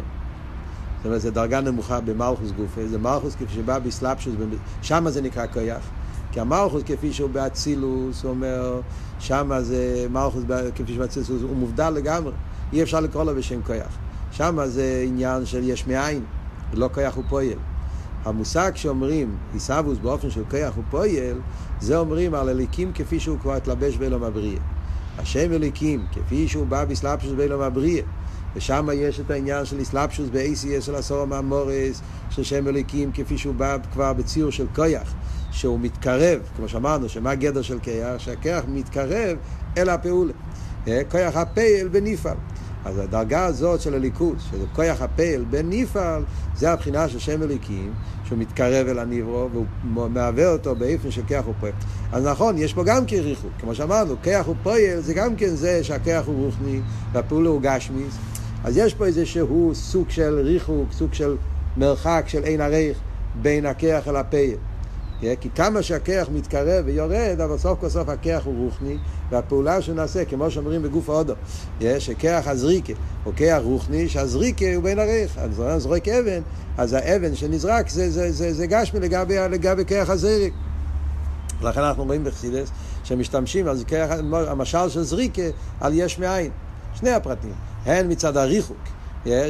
זאת 0.96 1.06
אומרת, 1.06 1.20
זו 1.20 1.30
דרגה 1.30 1.60
נמוכה 1.60 2.00
במלכוס 2.00 2.50
גופה. 2.50 2.86
זה 2.86 2.98
מלכוס 2.98 3.34
כפי 3.34 3.54
שבא 3.54 3.78
באסלאפשוס, 3.78 4.34
שם 4.82 5.10
זה 5.10 5.22
נקרא 5.22 5.46
כויח. 5.46 5.82
כי 6.32 6.40
המלכוס 6.40 6.82
כפי 6.86 7.12
שהוא 7.12 7.30
באצילוס, 7.30 8.22
הוא 8.22 8.30
אומר, 8.30 8.80
שם 9.18 9.52
זה 9.60 10.06
מלכוס 10.10 10.42
כפי 10.74 10.94
שבאצילוס, 10.94 11.28
הוא 11.28 11.56
מובדל 11.56 11.90
לגמרי. 11.90 12.32
אי 12.72 12.82
אפשר 12.82 13.00
לקרוא 13.00 13.24
לו 13.24 13.34
בשם 13.34 13.62
כויח. 13.62 13.98
שם 14.32 14.58
זה 14.66 15.04
עניין 15.06 15.46
של 15.46 15.68
יש 15.68 15.86
מאין. 15.86 16.24
ולא 16.72 16.88
כוח 16.94 17.16
ופועל. 17.16 17.58
המושג 18.24 18.72
שאומרים 18.74 19.36
עיסאוווס 19.52 19.98
באופן 19.98 20.30
של 20.30 20.42
כוח 20.50 20.78
ופועל, 20.78 21.40
זה 21.80 21.98
אומרים 21.98 22.34
על 22.34 22.48
אליקים 22.48 22.92
כפי 22.94 23.20
שהוא 23.20 23.38
כבר 23.38 23.54
התלבש 23.54 23.96
באלום 23.96 24.22
הבריאה. 24.22 24.60
השם 25.18 25.52
אליקים, 25.52 26.06
כפי 26.12 26.48
שהוא 26.48 26.66
בא 26.66 26.84
בסלאפשוס 26.84 27.32
באלום 27.32 27.60
הבריאה, 27.60 28.02
ושם 28.56 28.88
יש 28.94 29.20
את 29.20 29.30
העניין 29.30 29.64
של 29.64 29.82
אסלאפשוס 29.82 30.28
ב-ACS 30.32 30.80
של 30.80 30.94
עשור 30.94 31.22
המאמורס, 31.22 32.00
של 32.30 32.42
שם 32.42 32.68
אליקים 32.68 33.10
כפי 33.14 33.38
שהוא 33.38 33.54
בא 33.54 33.76
כבר 33.92 34.12
בציור 34.12 34.50
של 34.50 34.66
כוח, 34.74 35.14
שהוא 35.50 35.80
מתקרב, 35.80 36.40
כמו 36.56 36.68
שאמרנו, 36.68 37.08
שמה 37.08 37.30
הגדר 37.30 37.62
של 37.62 37.78
כוח? 37.78 38.18
שהכוח 38.18 38.64
מתקרב 38.68 39.36
אל 39.78 39.88
הפעולה. 39.88 40.32
אה, 40.88 41.02
כוח 41.10 41.36
הפעל 41.36 41.88
בנפעל. 41.90 42.36
אז 42.84 42.98
הדרגה 42.98 43.44
הזאת 43.44 43.80
של 43.80 43.94
הליכוז, 43.94 44.36
של 44.50 44.56
כוח 44.72 45.02
הפעל 45.02 45.44
בנפעל, 45.50 46.22
זה 46.56 46.72
הבחינה 46.72 47.08
של 47.08 47.18
שם 47.18 47.42
אליקים, 47.42 47.92
שהוא 48.24 48.38
מתקרב 48.38 48.86
אל 48.88 48.98
הניברו, 48.98 49.48
והוא 49.52 49.66
מהווה 50.10 50.52
אותו 50.52 50.74
באיפן 50.74 51.10
של 51.10 51.22
כוח 51.28 51.48
ופועל. 51.48 51.72
אז 52.12 52.26
נכון, 52.26 52.58
יש 52.58 52.74
פה 52.74 52.84
גם 52.84 53.06
כן 53.06 53.16
ריחוק, 53.16 53.50
כמו 53.60 53.74
שאמרנו, 53.74 54.14
כוח 54.24 54.48
ופועל 54.48 55.00
זה 55.00 55.14
גם 55.14 55.36
כן 55.36 55.48
זה 55.48 55.84
שהכוח 55.84 56.26
הוא 56.26 56.44
רוחני, 56.44 56.80
והפעולה 57.12 57.48
הוא 57.48 57.60
גשמיס. 57.62 58.16
אז 58.64 58.76
יש 58.76 58.94
פה 58.94 59.06
איזשהו 59.06 59.70
סוג 59.74 60.10
של 60.10 60.40
ריחוק, 60.44 60.92
סוג 60.92 61.14
של 61.14 61.36
מרחק 61.76 62.24
של 62.26 62.44
אין 62.44 62.60
ערך 62.60 62.96
בין 63.42 63.66
הכוח 63.66 64.08
אל 64.08 64.16
הפעל. 64.16 64.71
כי 65.40 65.48
כמה 65.54 65.82
שהכיח 65.82 66.28
מתקרב 66.28 66.84
ויורד, 66.86 67.40
אבל 67.44 67.58
סוף 67.58 67.80
כל 67.80 67.88
סוף 67.88 68.08
הכיח 68.08 68.44
הוא 68.44 68.64
רוחני, 68.64 68.96
והפעולה 69.30 69.82
שנעשה, 69.82 70.24
כמו 70.24 70.50
שאומרים 70.50 70.82
בגוף 70.82 71.10
ההודו, 71.10 71.34
שכיח 71.98 72.48
הזריקה 72.48 72.92
הוא 73.24 73.34
כיח 73.36 73.62
רוחני, 73.62 74.08
שהזריקה 74.08 74.64
הוא 74.74 74.82
בין 74.84 74.98
ערך. 74.98 75.38
אז 75.38 75.62
זורק 75.82 76.08
אבן, 76.08 76.40
אז 76.78 76.92
האבן 76.92 77.34
שנזרק 77.34 77.88
זה, 77.88 78.10
זה, 78.10 78.32
זה, 78.32 78.52
זה 78.52 78.66
גשמי 78.66 79.00
לגבי, 79.00 79.34
לגבי 79.50 79.84
כיח 79.84 80.10
הזריק. 80.10 80.54
לכן 81.62 81.80
אנחנו 81.80 82.04
רואים 82.04 82.24
בחסידס 82.24 82.70
שמשתמשים 83.04 83.68
על 83.68 83.76
כיח, 83.86 84.10
המשל 84.32 84.88
של 84.88 85.02
זריקה 85.02 85.42
על 85.80 85.92
יש 85.94 86.18
מאין. 86.18 86.50
שני 86.94 87.10
הפרטים, 87.10 87.52
הן 87.86 88.12
מצד 88.12 88.36
הריחוק, 88.36 88.76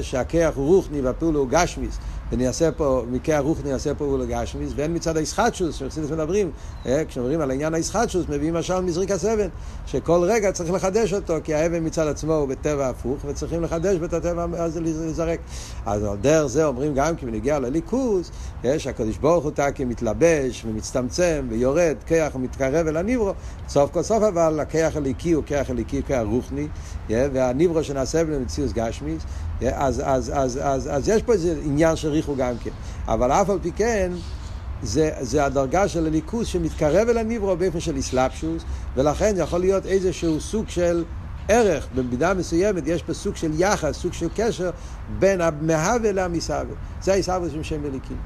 שהכיח 0.02 0.54
הוא 0.54 0.66
רוחני 0.66 1.00
והפעולה 1.00 1.38
הוא 1.38 1.48
גשמיס, 1.48 1.98
ונעשה 2.32 2.72
פה, 2.72 3.04
מקרה 3.10 3.36
הרוח 3.36 3.58
נעשה 3.64 3.94
פה 3.94 4.04
ולגשמיס, 4.04 4.72
והן 4.76 4.96
מצד 4.96 5.16
הישחטשוס, 5.16 5.76
שחסידס 5.76 6.10
מדברים, 6.10 6.50
אה, 6.86 7.02
כשמדברים 7.08 7.40
על 7.40 7.50
עניין 7.50 7.74
הישחטשוס, 7.74 8.26
מביאים 8.28 8.54
משל 8.54 8.80
מזריקת 8.80 9.24
אבן, 9.24 9.48
שכל 9.86 10.20
רגע 10.22 10.52
צריך 10.52 10.72
לחדש 10.72 11.12
אותו, 11.12 11.34
כי 11.44 11.54
האבן 11.54 11.86
מצד 11.86 12.06
עצמו 12.06 12.32
הוא 12.34 12.48
בטבע 12.48 12.88
הפוך, 12.88 13.18
וצריכים 13.24 13.62
לחדש 13.62 13.96
את 14.04 14.12
הטבע 14.12 14.46
הזה 14.52 14.80
לזרק. 14.80 15.40
אז 15.86 16.04
על 16.04 16.16
דרך 16.16 16.46
זה 16.46 16.66
אומרים 16.66 16.94
גם 16.94 17.16
כי 17.16 17.26
בנגיע 17.26 17.58
לליכוז, 17.58 18.30
אה, 18.64 18.78
שהקדוש 18.78 19.18
ברוך 19.18 19.44
הוא 19.44 19.52
תקי 19.52 19.84
מתלבש 19.84 20.64
ומצטמצם 20.66 21.46
ויורד, 21.50 21.96
כיח 22.06 22.34
ומתקרב 22.34 22.86
אל 22.86 22.96
הניברו, 22.96 23.32
סוף 23.68 23.90
כל 23.90 24.02
סוף 24.02 24.22
אבל 24.22 24.60
הכיח 24.60 24.96
הליקי 24.96 25.32
הוא 25.32 25.44
כיח 25.46 25.70
הליקי, 25.70 26.02
כיח 26.06 26.22
רוחני, 26.26 26.68
אה, 27.10 27.26
והניברו 27.32 27.84
שנעשה 27.84 28.24
בו 28.24 28.40
מציאוס 28.40 28.72
גשמיס, 28.72 29.22
אז, 29.60 30.02
אז, 30.04 30.32
אז, 30.34 30.58
אז, 30.62 30.88
אז 30.92 31.08
יש 31.08 31.22
פה 31.22 31.32
איזה 31.32 31.60
עניין 31.64 31.96
של 31.96 32.08
ריחו 32.08 32.36
גם 32.36 32.54
כן. 32.62 32.70
אבל 33.08 33.32
אף 33.32 33.50
על 33.50 33.58
פי 33.62 33.72
כן, 33.72 34.12
זה, 34.82 35.10
זה 35.20 35.44
הדרגה 35.44 35.88
של 35.88 36.06
הליכוז 36.06 36.46
שמתקרב 36.46 37.08
אל 37.08 37.18
הניברו 37.18 37.56
באופן 37.56 37.80
של 37.80 37.96
איסלאפשוס, 37.96 38.64
ולכן 38.94 39.34
יכול 39.36 39.60
להיות 39.60 39.86
איזשהו 39.86 40.40
סוג 40.40 40.68
של 40.68 41.04
ערך, 41.48 41.88
במידה 41.94 42.34
מסוימת 42.34 42.82
יש 42.86 43.02
פה 43.02 43.14
סוג 43.14 43.36
של 43.36 43.50
יחס, 43.54 43.96
סוג 43.96 44.12
של 44.12 44.28
קשר 44.36 44.70
בין 45.18 45.40
המהווה 45.40 46.12
למסהווה. 46.12 46.74
זה 47.02 47.12
העיסאווה 47.12 47.50
של 47.50 47.62
שם 47.62 47.84
אליקים. 47.84 48.16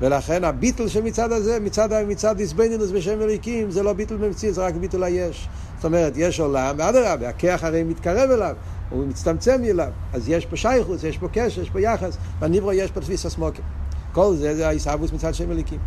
ולכן 0.00 0.44
הביטל 0.44 0.88
שמצד 0.88 1.32
הזה, 1.32 1.60
מצד, 1.60 1.88
מצד 2.08 2.40
איסבנינוס 2.40 2.90
בשם 2.90 3.22
אליקים, 3.22 3.70
זה 3.70 3.82
לא 3.82 3.92
ביטל 3.92 4.16
במציאות, 4.16 4.54
זה 4.54 4.62
רק 4.62 4.74
ביטל 4.74 5.02
היש. 5.02 5.48
זאת 5.76 5.84
אומרת, 5.84 6.12
יש 6.16 6.40
עולם, 6.40 6.74
ואדרבה, 6.78 7.28
הכיח 7.28 7.64
הרי 7.64 7.82
מתקרב 7.82 8.30
אליו, 8.30 8.56
הוא 8.90 9.06
מצטמצם 9.06 9.62
אליו, 9.64 9.90
אז 10.12 10.28
יש 10.28 10.46
פה 10.46 10.56
שייכוס, 10.56 11.04
יש 11.04 11.18
פה 11.18 11.28
קשר, 11.32 11.62
יש 11.62 11.70
פה 11.70 11.80
יחס, 11.80 12.16
בניברו 12.38 12.72
יש 12.72 12.90
פה 12.90 13.00
תפיס 13.00 13.26
הסמוקים. 13.26 13.64
כל 14.12 14.36
זה 14.36 14.56
זה 14.56 14.68
העיסאוווס 14.68 15.12
מצד 15.12 15.34
שם 15.34 15.50
אליקים. 15.50 15.78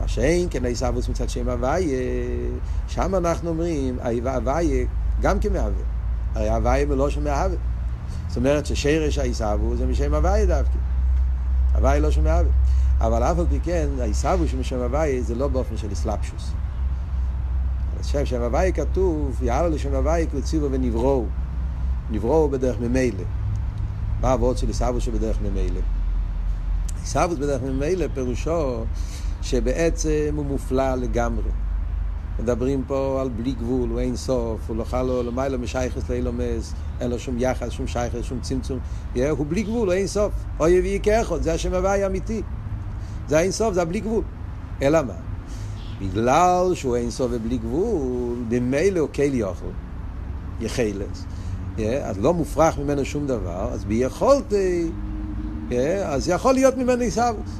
מה 0.00 0.08
שאין 0.08 0.48
כן 0.50 0.64
העיסאוווס 0.64 1.08
מצד 1.08 1.28
שם 1.28 1.48
הוויה, 1.48 1.98
שם 2.88 3.14
אנחנו 3.14 3.48
אומרים, 3.48 3.98
הוויה 4.24 4.86
גם 5.20 5.40
כמהווה. 5.40 5.82
הרי 6.34 6.48
הוויה 6.48 6.86
מלושן 6.86 7.24
מהווה. 7.24 7.56
זאת 8.28 8.36
אומרת 8.36 8.66
ששרש 8.66 9.18
העיסאוווס 9.18 9.78
זה 9.78 9.86
משם 9.86 10.14
הוויה 10.14 10.46
דווקא. 10.46 10.78
הוויה 11.74 11.98
לא 11.98 12.10
שם 12.10 12.24
מהווה. 12.24 12.52
אבל 13.00 13.22
אף 13.22 13.38
על 13.38 13.46
פי 13.50 13.60
כן, 13.62 13.88
העיסאוווס 14.00 14.54
משם 14.60 14.80
הוויה 14.80 15.22
זה 15.22 15.34
לא 15.34 15.48
באופן 15.48 15.76
של 15.76 15.92
אסלאפשוס. 15.92 16.52
שם 18.02 18.26
שם 18.26 18.42
הוויה 18.42 18.72
כתוב, 18.72 19.42
יעלה 19.42 19.68
לשם 19.68 19.94
הוויה 19.94 20.26
כלציבו 20.26 20.68
ונבראו. 20.70 21.24
נבראו 22.10 22.48
בדרך 22.48 22.80
ממילא. 22.80 23.24
מה 24.20 24.28
העבוד 24.28 24.58
של 24.58 24.66
עיסאוווס 24.66 25.02
שבדרך 25.02 25.38
ממילא? 25.42 25.80
עיסאוווס 27.00 27.38
בדרך 27.38 27.62
ממילא 27.62 28.06
פירושו 28.14 28.84
שבעצם 29.42 30.34
הוא 30.36 30.46
מופלא 30.46 30.94
לגמרי. 30.94 31.50
מדברים 32.38 32.84
פה 32.86 33.18
על 33.20 33.28
בלי 33.28 33.52
גבול, 33.52 33.90
הוא 33.90 34.00
אין 34.00 34.16
סוף, 34.16 34.60
הוא 34.68 34.76
לא 34.76 34.84
חל 34.84 35.02
לו 35.02 35.22
למעלה 35.22 35.56
משייכס 35.56 36.10
לאילומס, 36.10 36.72
אין 37.00 37.10
לו 37.10 37.18
שום 37.18 37.34
יחס, 37.38 37.70
שום 37.70 37.86
שייכס, 37.86 38.22
שום 38.22 38.40
צמצום. 38.40 38.78
הוא 39.14 39.46
בלי 39.48 39.62
גבול, 39.62 39.88
הוא 39.88 39.92
אין 39.94 40.06
סוף. 40.06 40.32
אוי 40.60 40.70
יביא 40.70 41.00
כאחד, 41.02 41.42
זה 41.42 41.52
השם 41.52 41.74
הוואי 41.74 42.02
האמיתי. 42.02 42.42
זה 43.28 43.40
אין 43.40 43.50
סוף, 43.50 43.74
זה 43.74 43.82
הבלי 43.82 44.00
גבול. 44.00 44.24
אלא 44.82 45.02
מה? 45.02 45.12
בגלל 46.00 46.70
שהוא 46.74 46.96
אין 46.96 47.10
סוף 47.10 47.30
ובלי 47.34 47.58
גבול, 47.58 48.36
במילא 48.48 49.00
הוא 49.00 49.08
קל 49.08 49.34
יוכל, 49.34 49.66
יחלס. 50.60 51.24
אז 51.78 52.18
לא 52.18 52.34
מופרך 52.34 52.78
ממנו 52.78 53.04
שום 53.04 53.26
דבר, 53.26 53.68
אז 53.72 53.84
ביכולתי, 53.84 54.90
אז 56.04 56.28
יכול 56.28 56.54
להיות 56.54 56.76
ממנו 56.76 57.02
עיסאוווס. 57.02 57.50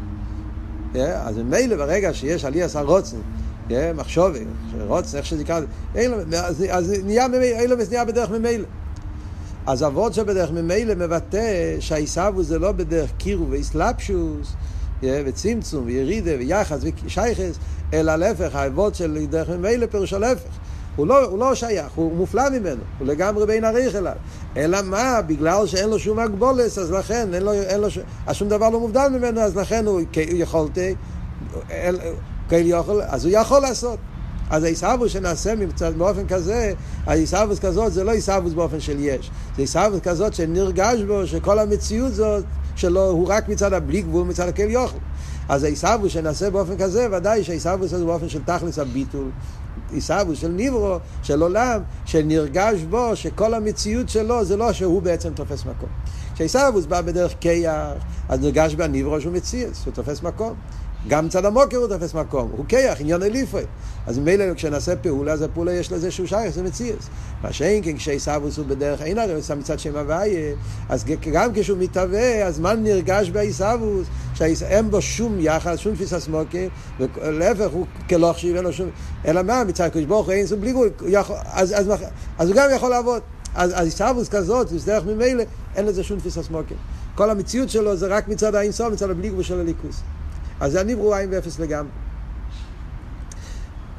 אז 1.00 1.38
ממילא 1.38 1.76
ברגע 1.76 2.14
שיש 2.14 2.44
עליאס 2.44 2.76
הרוצן, 2.76 3.16
מחשובה, 3.94 4.38
רוצן, 4.86 5.18
איך 5.18 5.26
שזה 5.26 5.44
קרה, 5.44 5.60
אז 6.70 6.92
נהיה 7.04 7.28
ממילא, 7.28 7.60
אילומס 7.60 7.90
נהיה 7.90 8.04
בדרך 8.04 8.30
ממילא. 8.30 8.66
אז 9.66 9.84
אבות 9.84 10.14
שבדרך 10.14 10.50
ממילא 10.50 10.94
מבטא 10.94 11.76
שהעיסאוווס 11.80 12.46
זה 12.46 12.58
לא 12.58 12.72
בדרך 12.72 13.10
קירו 13.18 13.50
ואיסלאפשוס, 13.50 14.52
וצמצום 15.02 15.86
וירידה 15.86 16.30
ויחס 16.38 16.78
ושייכס, 17.06 17.58
אלא 17.92 18.16
להפך, 18.16 18.54
האבות 18.54 18.94
של 18.94 19.26
דרך 19.30 19.48
ממילא 19.48 19.86
פירושו 19.86 20.18
להפך. 20.18 20.61
הוא 20.96 21.06
לא, 21.06 21.24
הוא 21.24 21.38
לא 21.38 21.54
שייך, 21.54 21.92
הוא 21.94 22.16
מופלא 22.16 22.50
ממנו, 22.50 22.82
הוא 22.98 23.06
לגמרי 23.06 23.46
בין 23.46 23.64
עריך 23.64 23.94
אליו. 23.94 24.12
אלא 24.56 24.82
מה, 24.82 25.22
בגלל 25.26 25.66
שאין 25.66 25.88
לו 25.88 25.98
שום 25.98 26.18
הגבולס, 26.18 26.78
אז 26.78 26.90
לכן, 26.90 27.34
אין 27.34 27.42
לו, 27.42 27.52
אין 27.52 27.80
לו, 27.80 27.88
אז 28.26 28.36
שום 28.36 28.48
דבר 28.48 28.70
לא 28.70 28.80
מובדל 28.80 29.08
ממנו, 29.08 29.40
אז 29.40 29.56
לכן 29.56 29.86
הוא 29.86 30.00
יכול, 32.50 33.02
אז 33.02 33.24
הוא 33.24 33.32
יכול 33.34 33.60
לעשות. 33.60 33.98
אז 34.50 34.64
העיסאוווס 34.64 35.12
שנעשה 35.12 35.54
באופן 35.96 36.26
כזה, 36.26 36.72
העיסאוווס 37.06 37.58
כזאת 37.58 37.92
זה 37.92 38.04
לא 38.04 38.10
עיסאוווס 38.10 38.52
באופן 38.52 38.80
של 38.80 38.96
יש, 39.00 39.30
זה 39.56 39.62
עיסאוווס 39.62 40.00
כזאת 40.00 40.34
שנרגש 40.34 41.02
בו 41.02 41.26
שכל 41.26 41.58
המציאות 41.58 42.14
זאת 42.14 42.44
שלו 42.76 43.10
הוא 43.10 43.28
רק 43.28 43.48
מצד 43.48 43.72
הבלי 43.72 44.02
גבול, 44.02 44.26
מצד 44.26 44.48
הכל 44.48 44.62
יוכל. 44.62 44.98
אז 45.48 45.64
העיסאוווס 45.64 46.12
שנעשה 46.12 46.50
באופן 46.50 46.76
כזה, 46.78 47.08
ודאי 47.12 47.44
שהעיסאוווס 47.44 47.92
הזה 47.92 48.04
באופן 48.04 48.28
של 48.28 48.42
תכלס 48.44 48.78
הביטול, 48.78 49.30
עיסאוווס 49.92 50.38
של 50.38 50.48
ניברו, 50.48 50.96
של 51.22 51.42
עולם, 51.42 51.80
שנרגש 52.04 52.82
בו 52.82 53.16
שכל 53.16 53.54
המציאות 53.54 54.08
שלו 54.08 54.44
זה 54.44 54.56
לא 54.56 54.72
שהוא 54.72 55.02
בעצם 55.02 55.32
תופס 55.34 55.64
מקום. 55.64 55.88
כשעיסאוווס 56.34 56.86
בא 56.86 57.00
בדרך 57.00 57.34
קייח, 57.34 57.92
אז 58.28 58.40
נרגש 58.40 58.74
בניברו 58.74 59.20
שהוא 59.20 59.32
מציאס, 59.32 59.84
הוא 59.84 59.94
תופס 59.94 60.22
מקום. 60.22 60.54
גם 61.08 61.28
צד 61.28 61.44
המוקר 61.44 61.76
הוא 61.76 61.88
תופס 61.88 62.14
מקום, 62.14 62.50
הוא 62.56 62.64
כיח, 62.68 63.00
עניון 63.00 63.22
אליפוי. 63.22 63.62
אז 64.06 64.18
ממילא 64.18 64.54
כשנעשה 64.54 64.96
פעולה, 64.96 65.32
אז 65.32 65.42
הפעולה 65.42 65.72
יש 65.72 65.92
לזה 65.92 66.10
שהוא 66.10 66.26
שייך, 66.26 66.54
זה 66.54 66.62
מציאס. 66.62 67.08
מה 67.42 67.52
שאין 67.52 67.82
כן 67.84 67.96
כשעיסאוווס 67.96 68.58
הוא 68.58 68.66
בדרך 68.66 69.02
אין 69.02 69.18
הרי 69.18 69.34
עושה 69.34 69.54
מצד 69.54 69.78
שם 69.78 69.96
הוויה, 69.96 70.54
אז 70.88 71.04
גם 71.32 71.50
כשהוא 71.54 71.78
מתהווה, 71.78 72.46
אז 72.46 72.60
מה 72.60 72.74
נרגש 72.74 73.30
בעיסאוווס? 73.30 74.06
שאין 74.34 74.90
בו 74.90 75.02
שום 75.02 75.36
יחס, 75.40 75.78
שום 75.78 75.94
תפיסה 75.94 76.20
סמוקר, 76.20 76.66
ולהפך 76.98 77.70
הוא 77.72 77.86
כלוך 78.08 78.38
שיב, 78.38 78.56
אין 78.56 78.64
לו 78.64 78.72
שום... 78.72 78.90
אלא 79.26 79.42
מה, 79.42 79.64
מצד 79.64 79.88
קדוש 79.88 80.04
ברוך 80.04 80.26
הוא 80.26 80.32
אין 80.32 80.46
סום 80.46 80.60
בלי 80.60 80.72
גבול, 80.72 80.90
אז, 81.52 81.72
אז, 81.72 81.90
אז 82.38 82.48
הוא 82.48 82.56
גם 82.56 82.68
יכול 82.76 82.90
לעבוד. 82.90 83.22
אז 83.54 83.72
עיסאוווס 83.72 84.28
כזאת, 84.28 84.68
זה 84.68 84.86
דרך 84.86 85.04
ממילא, 85.06 85.44
אין 85.76 85.86
לזה 85.86 86.02
שום 86.02 86.18
תפיסה 86.18 86.42
סמוקר. 86.42 86.74
כל 87.14 87.30
המציאות 87.30 87.70
שלו 87.70 87.96
זה 87.96 88.06
רק 88.06 88.28
מצד 88.28 88.54
האינסוף, 88.54 88.92
מצד 88.92 89.10
הבלי 89.10 89.28
גבול 89.28 89.42
של 89.42 89.60
הליכוס. 89.60 90.02
אז 90.62 90.72
זה 90.72 90.80
הנבראו 90.80 91.14
עין 91.14 91.30
ואפס 91.32 91.58
לגמרי. 91.58 91.90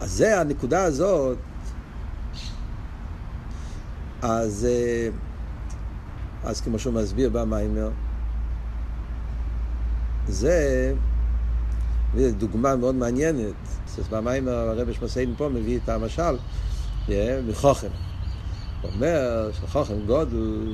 אז 0.01 0.11
זה 0.11 0.39
הנקודה 0.39 0.83
הזאת, 0.83 1.37
אז, 4.21 4.67
אה, 4.69 5.09
אז 6.43 6.61
כמו 6.61 6.79
שהוא 6.79 6.93
מסביר 6.93 7.29
במיימר, 7.29 7.89
זה, 10.27 10.93
דוגמה 12.37 12.75
מאוד 12.75 12.95
מעניינת, 12.95 13.53
במיימר 14.11 14.51
הרבי 14.51 14.93
שמסיין 14.93 15.33
פה 15.37 15.49
מביא 15.49 15.79
את 15.83 15.89
המשל 15.89 16.37
מחוכם. 17.47 17.87
הוא 18.81 18.91
אומר 18.91 19.51
שחוכם 19.53 20.05
גודל 20.05 20.67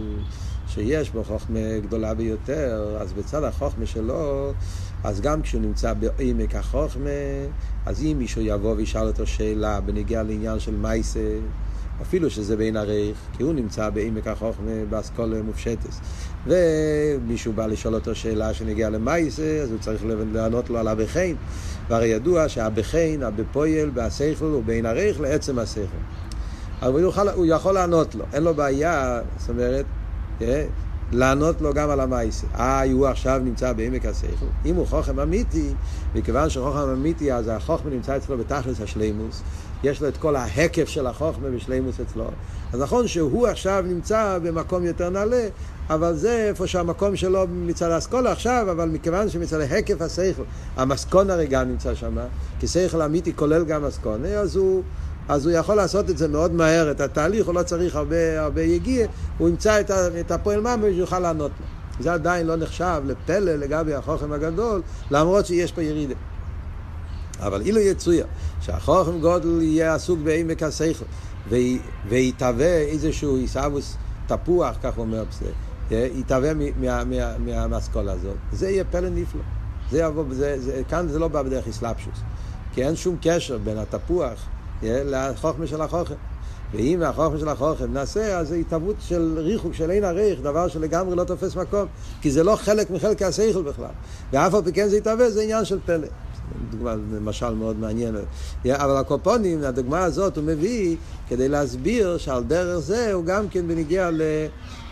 שיש 0.68 1.10
בו 1.10 1.24
חוכמה 1.24 1.80
גדולה 1.82 2.14
ביותר, 2.14 2.98
אז 3.02 3.14
בצד 3.14 3.44
החוכמה 3.44 3.86
שלו, 3.86 4.54
אז 5.04 5.22
גם 5.22 5.42
כשהוא 5.42 5.62
נמצא 5.62 5.94
בעמק 5.94 6.56
החוכמה, 6.56 7.10
אז 7.86 8.02
אם 8.04 8.16
מישהו 8.20 8.42
יבוא 8.42 8.76
וישאל 8.76 9.08
אותו 9.08 9.28
שאלה 9.28 9.82
בנגיע 9.82 10.24
לעניין 10.24 10.60
של 10.60 10.76
מייסה, 10.76 11.20
אפילו 12.02 12.30
שזה 12.30 12.58
בין 12.58 12.78
הרייך, 12.78 13.18
כי 13.38 13.44
הוא 13.44 13.54
נמצא 13.54 13.90
בעמק 13.90 14.28
החוכמה 14.28 14.72
באסכולה 14.90 15.42
מופשטס. 15.42 16.00
ומישהו 16.48 17.54
בא 17.54 17.66
לשאול 17.66 17.96
אותו 17.96 18.16
שאלה 18.16 18.54
שנגיע 18.54 18.90
למייסה, 18.90 19.60
אז 19.64 19.72
הוא 19.72 19.80
צריך 19.80 20.04
לענות 20.34 20.70
לו 20.70 20.78
על 20.78 20.88
הבכיין. 20.88 21.36
והרי 21.90 22.08
ידוע 22.08 22.50
שהבכיין, 22.50 23.24
הבפויל, 23.24 23.90
בהסייכל, 23.90 24.46
הוא 24.46 24.64
בין 24.64 24.86
הרייך 24.86 25.22
לעצם 25.22 25.60
הסייכל. 25.60 25.98
אבל 26.82 27.04
הוא 27.04 27.10
יכול, 27.10 27.30
הוא 27.30 27.46
יכול 27.46 27.74
לענות 27.74 28.16
לו, 28.16 28.26
אין 28.34 28.44
לו 28.44 28.54
בעיה, 28.54 29.22
זאת 29.38 29.50
אומרת? 29.50 29.86
לענות 31.12 31.62
לו 31.62 31.74
גם 31.74 31.90
על 31.90 32.00
המייסה. 32.00 32.48
אה, 32.56 32.84
הוא 32.94 33.08
עכשיו 33.08 33.42
נמצא 33.44 33.74
בעמק 33.74 34.06
השכל. 34.06 34.46
אם 34.66 34.76
הוא 34.76 34.88
חוכם 34.88 35.20
אמיתי, 35.20 35.70
מכיוון 36.16 36.50
שחוכם 36.50 36.90
אמיתי, 36.90 37.34
אז 37.34 37.48
החוכמה 37.48 37.92
נמצא 37.92 38.18
אצלו 38.18 38.38
בתכלס 38.38 38.82
השלימוס. 38.82 39.42
יש 39.84 40.02
לו 40.02 40.08
את 40.08 40.18
כל 40.18 40.36
ההקף 40.36 40.88
של 40.88 41.08
החוכמה 41.08 41.50
בשלימוס 41.50 42.00
אצלו. 42.00 42.26
אז 42.74 42.80
נכון 42.80 43.08
שהוא 43.08 43.48
עכשיו 43.48 43.84
נמצא 43.88 44.40
במקום 44.44 44.86
יותר 44.86 45.10
נעלה, 45.10 45.48
אבל 45.90 46.16
זה 46.16 46.48
איפה 46.50 46.68
שהמקום 46.68 47.16
שלו 47.16 47.46
מצד 47.50 47.92
האסכולה 47.92 48.32
עכשיו, 48.32 48.68
אבל 48.72 48.90
מכיוון 48.90 49.30
שמצד 49.30 49.60
ההקף 49.60 50.02
השכל, 50.02 50.44
המסקון 50.78 51.30
הרי 51.30 51.48
גם 51.48 51.70
נמצא 51.70 51.96
שם, 51.96 52.18
כי 52.60 52.68
שכל 52.68 53.02
אמיתי 53.02 53.36
כולל 53.36 53.66
גם 53.66 53.84
מסקונה, 53.84 54.28
אז 54.28 54.56
הוא... 54.56 54.84
אז 55.30 55.46
הוא 55.46 55.54
יכול 55.54 55.76
לעשות 55.76 56.10
את 56.10 56.18
זה 56.18 56.28
מאוד 56.28 56.54
מהר, 56.54 56.92
את 56.92 57.02
התהליך, 57.02 57.46
הוא 57.46 57.56
לא 57.56 57.64
צריך 57.64 57.96
הרבה, 57.96 58.42
הרבה 58.42 58.62
יגיע, 58.62 59.08
הוא 59.38 59.50
ימצא 59.50 59.80
את, 59.80 59.92
את 59.92 60.32
הפועל 60.32 60.62
ממש 60.62 60.80
ויוכל 60.82 61.20
לענות 61.20 61.52
לו. 61.60 61.66
זה 62.04 62.14
עדיין 62.14 62.48
לא 62.48 62.56
נחשב 62.56 63.02
לפלא 63.06 63.56
לגבי 63.56 63.94
החוכם 63.94 64.32
הגדול, 64.32 64.82
למרות 65.12 65.46
שיש 65.46 65.72
פה 65.72 65.82
ירידה. 65.82 66.16
אבל 67.40 67.62
אילו 67.62 67.80
יצויה 67.80 68.26
שהחוכם 68.62 69.20
גודל 69.20 69.62
יהיה 69.62 69.96
עסוק 69.96 70.20
בעמק 70.24 70.64
השכל 70.64 71.06
ויתהווה 72.10 72.78
איזשהו 72.78 73.36
עיסאוווס 73.36 73.98
תפוח, 74.28 74.76
כך 74.84 74.96
הוא 74.96 75.06
אומר, 75.06 75.24
יתהווה 75.92 76.52
מהאסכולה 77.68 78.12
הזאת, 78.12 78.36
זה 78.52 78.70
יהיה 78.70 78.84
פלא 78.84 79.10
נפלא. 79.10 79.42
זה 79.92 80.00
יבוא, 80.00 80.24
זה, 80.32 80.62
זה, 80.62 80.82
כאן 80.90 81.08
זה 81.08 81.20
לא 81.20 81.28
בא 81.28 81.42
בדרך 81.42 81.68
אסלאפשוס, 81.68 82.20
כי 82.74 82.86
אין 82.86 82.96
שום 82.96 83.18
קשר 83.22 83.58
בין 83.58 83.78
התפוח 83.78 84.46
לחוכמה 84.84 85.68
של 85.68 85.82
החוכם. 85.82 86.16
ואם 86.74 87.04
החוכמה 87.04 87.40
של 87.40 87.50
החוכם 87.50 87.94
נעשה, 87.94 88.40
אז 88.40 88.48
זה 88.48 88.56
התהוות 88.56 88.96
של 89.00 89.36
ריחוק, 89.38 89.74
של 89.74 89.92
אין 89.92 90.04
הריח, 90.04 90.40
דבר 90.40 90.68
שלגמרי 90.68 91.16
לא 91.16 91.24
תופס 91.24 91.56
מקום, 91.56 91.86
כי 92.22 92.32
זה 92.32 92.44
לא 92.44 92.56
חלק 92.56 92.90
מחלק 92.90 93.22
השכל 93.22 93.62
בכלל. 93.62 93.86
ואף 94.34 94.54
על 94.54 94.62
פי 94.64 94.74
כן 94.74 94.88
זה 94.88 94.98
יתהווה, 94.98 95.32
זה 95.32 95.42
עניין 95.42 95.66
של 95.66 95.80
פלא. 95.86 96.08
דוגמה, 96.72 96.96
משל 97.22 97.54
מאוד 97.54 97.80
מעניין. 97.80 98.16
אבל 98.66 98.98
הקופונים, 98.98 99.64
הדוגמה 99.64 100.04
הזאת 100.04 100.38
הוא 100.38 100.44
מביא 100.44 100.96
כדי 101.28 101.50
להסביר 101.50 102.18
שעל 102.18 102.44
דרך 102.44 102.80
זה 102.80 103.14
הוא 103.14 103.26
גם 103.26 103.50
כן 103.50 103.68
בניגיע 103.68 104.10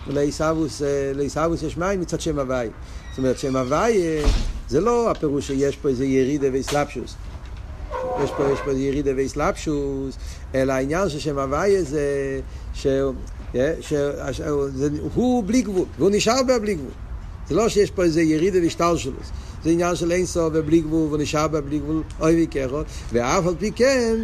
לעיסאוווס 0.07 1.63
יש 1.63 1.77
מים 1.77 2.01
מצד 2.01 2.21
שם 2.21 2.39
הוואי. 2.39 2.69
זאת 3.09 3.17
אומרת, 3.17 3.37
שם 3.37 3.55
הוואי 3.55 4.01
זה 4.69 4.81
לא 4.81 5.11
הפירוש 5.11 5.47
שיש 5.47 5.75
פה 5.75 5.89
איזה 5.89 6.05
ירידה 6.05 6.47
ואיסלאפשוס. 6.51 7.15
יש 8.23 8.31
פה, 8.37 8.43
יש 8.53 8.59
פה 8.65 8.73
ירידה 8.73 9.11
ואיסלאפשוס, 9.15 10.17
אלא 10.55 10.73
העניין 10.73 11.09
של 11.09 11.19
שם 11.19 11.39
הוויה 11.39 11.83
זה 11.83 12.39
שהוא 12.73 13.13
בלי 15.45 15.61
גבול, 15.61 15.85
והוא 15.97 16.09
נשאר 16.13 16.41
בלי 16.61 16.75
גבול. 16.75 16.91
זה 17.47 17.55
לא 17.55 17.69
שיש 17.69 17.91
פה 17.91 18.03
איזה 18.03 18.21
ירידה 18.21 18.59
והשתלשלוס, 18.59 19.31
זה 19.63 19.69
עניין 19.69 19.95
של 19.95 20.11
אין 20.11 20.25
סוף 20.25 20.49
ובלי 20.53 20.81
גבול, 20.81 21.07
והוא 21.07 21.17
נשאר 21.17 21.47
בלי 21.47 21.79
גבול, 21.79 22.03
אוי 22.19 22.47
וככות, 22.51 22.85
ואף 23.13 23.47
על 23.47 23.55
פי 23.59 23.71
כן, 23.71 24.15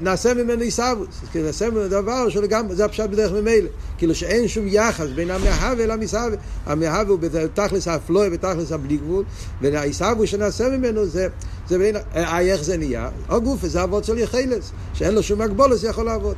נעשה 0.00 0.34
ממנו 0.34 0.62
עיסאוווס, 0.62 1.08
נעשה 1.34 1.70
ממנו 1.70 1.88
דבר 1.88 2.28
שלגמרי, 2.28 2.76
זה 2.76 2.84
הפשט 2.84 3.10
בדרך 3.10 3.32
ממילא. 3.32 3.68
כאילו 3.98 4.14
שאין 4.14 4.48
שום 4.48 4.64
יחס 4.68 5.06
בין 5.14 5.30
המהווה 5.30 5.86
למסהווה. 5.86 6.36
המהווה 6.66 7.10
הוא 7.12 7.18
בתכלס 7.18 7.88
האפלוי 7.88 8.28
ותכלס 8.32 8.72
הבלי 8.72 8.96
גבול, 8.96 9.24
והעיסאוווס 9.62 10.30
שנעשה 10.30 10.68
ממנו 10.68 11.06
זה, 11.06 11.28
זה 11.68 11.78
בין, 11.78 11.96
אה, 12.14 12.40
איך 12.40 12.62
זה 12.62 12.76
נהיה? 12.76 13.08
או 13.28 13.42
גוף, 13.42 13.66
זה 13.66 13.82
אבות 13.82 14.04
של 14.04 14.18
יחילס, 14.18 14.72
שאין 14.94 15.14
לו 15.14 15.22
שום 15.22 15.40
הגבולת, 15.40 15.78
זה 15.78 15.88
יכול 15.88 16.04
לעבוד. 16.04 16.36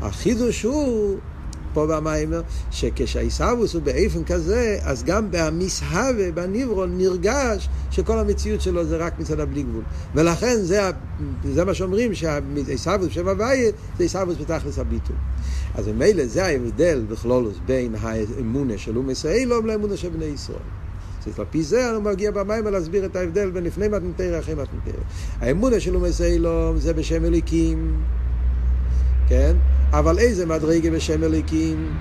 החידוש 0.00 0.62
הוא 0.62 1.16
פה 1.72 1.86
במיימר, 1.86 2.42
שכשהעיסאוווס 2.70 3.74
הוא 3.74 3.82
באיפן 3.82 4.24
כזה, 4.24 4.78
אז 4.82 5.04
גם 5.04 5.26
במסהווה, 5.30 6.32
בניברון, 6.32 6.98
נרגש 6.98 7.68
שכל 7.90 8.18
המציאות 8.18 8.60
שלו 8.60 8.84
זה 8.84 8.96
רק 8.96 9.18
מצד 9.18 9.40
הבלי 9.40 9.62
גבול. 9.62 9.82
ולכן 10.14 10.56
זה, 10.56 10.90
זה 11.44 11.64
מה 11.64 11.74
שאומרים, 11.74 12.14
שהעיסאוווס 12.14 13.08
שם 13.10 13.28
הוויה 13.28 13.70
זה 13.98 14.04
עיסאוווס 14.04 14.36
בתכלס 14.40 14.78
הביטול. 14.78 15.16
אז 15.74 15.88
ממילא 15.88 16.26
זה 16.26 16.44
ההבדל 16.44 17.04
בכלולוס 17.08 17.56
בין 17.66 17.94
האמונה 18.00 18.78
של 18.78 18.96
אומס 18.96 19.26
האילום 19.26 19.66
לאמונה 19.66 19.96
של 19.96 20.08
בני 20.08 20.24
ישראל. 20.24 20.58
אז 21.26 21.38
על 21.38 21.44
פי 21.50 21.62
זה 21.62 21.90
אני 21.90 21.98
מגיע 21.98 22.30
במים 22.30 22.66
להסביר 22.66 23.04
את 23.04 23.16
ההבדל 23.16 23.50
בין 23.50 23.64
לפני 23.64 23.88
מתנתרא 23.88 24.38
אחרי 24.38 24.54
מתנתרא. 24.54 25.02
האמונה 25.40 25.80
של 25.80 25.94
אומס 25.94 26.20
האילום 26.20 26.78
זה 26.78 26.92
בשם 26.92 27.24
אליקים, 27.24 28.02
כן? 29.28 29.56
אבל 29.92 30.18
איזה 30.18 30.46
מדרגה 30.46 30.90
בשם 30.90 31.24
אליקים? 31.24 31.92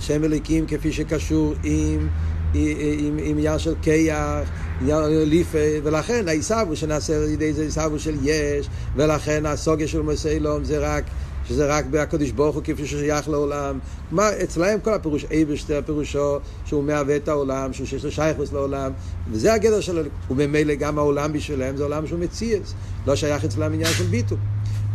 שם 0.00 0.24
אליקים 0.24 0.66
כפי 0.66 0.92
שקשור 0.92 1.54
עם 1.64 2.08
עם 2.54 3.18
עניין 3.22 3.58
של 3.58 3.74
כיח, 3.82 4.48
עניין 4.80 5.02
ליפה, 5.28 5.58
ולכן 5.82 6.28
העיסאוו 6.28 6.76
שנעשה 6.76 7.16
על 7.16 7.28
ידי 7.28 7.52
זה 7.52 7.62
עיסאוו 7.62 7.98
של 7.98 8.14
יש, 8.22 8.68
ולכן 8.96 9.46
הסוגיה 9.46 9.88
של 9.88 10.02
מסילום 10.02 10.64
זה 10.64 10.78
רק 10.78 11.04
שזה 11.48 11.66
רק 11.66 11.86
בהקדוש 11.86 12.30
ברוך 12.30 12.54
הוא 12.54 12.62
כפי 12.62 12.86
ששייך 12.86 13.28
לעולם. 13.28 13.78
מה, 14.10 14.28
אצלהם 14.42 14.80
כל 14.80 14.94
הפירוש 14.94 15.24
אייבשטר, 15.30 15.80
פירושו 15.86 16.38
שהוא 16.64 16.84
מהווה 16.84 17.16
את 17.16 17.28
העולם, 17.28 17.72
שהוא 17.72 17.86
שיש 17.86 18.04
לו 18.04 18.10
שייכוס 18.10 18.52
לעולם, 18.52 18.92
וזה 19.30 19.54
הגדר 19.54 19.80
שלו, 19.80 20.02
וממילא 20.30 20.74
גם 20.74 20.98
העולם 20.98 21.32
בשבילם 21.32 21.76
זה 21.76 21.82
עולם 21.82 22.06
שהוא 22.06 22.18
מציאס, 22.18 22.74
לא 23.06 23.16
שייך 23.16 23.44
אצלם 23.44 23.72
עניין 23.72 23.92
של 23.92 24.04
ביטול. 24.04 24.38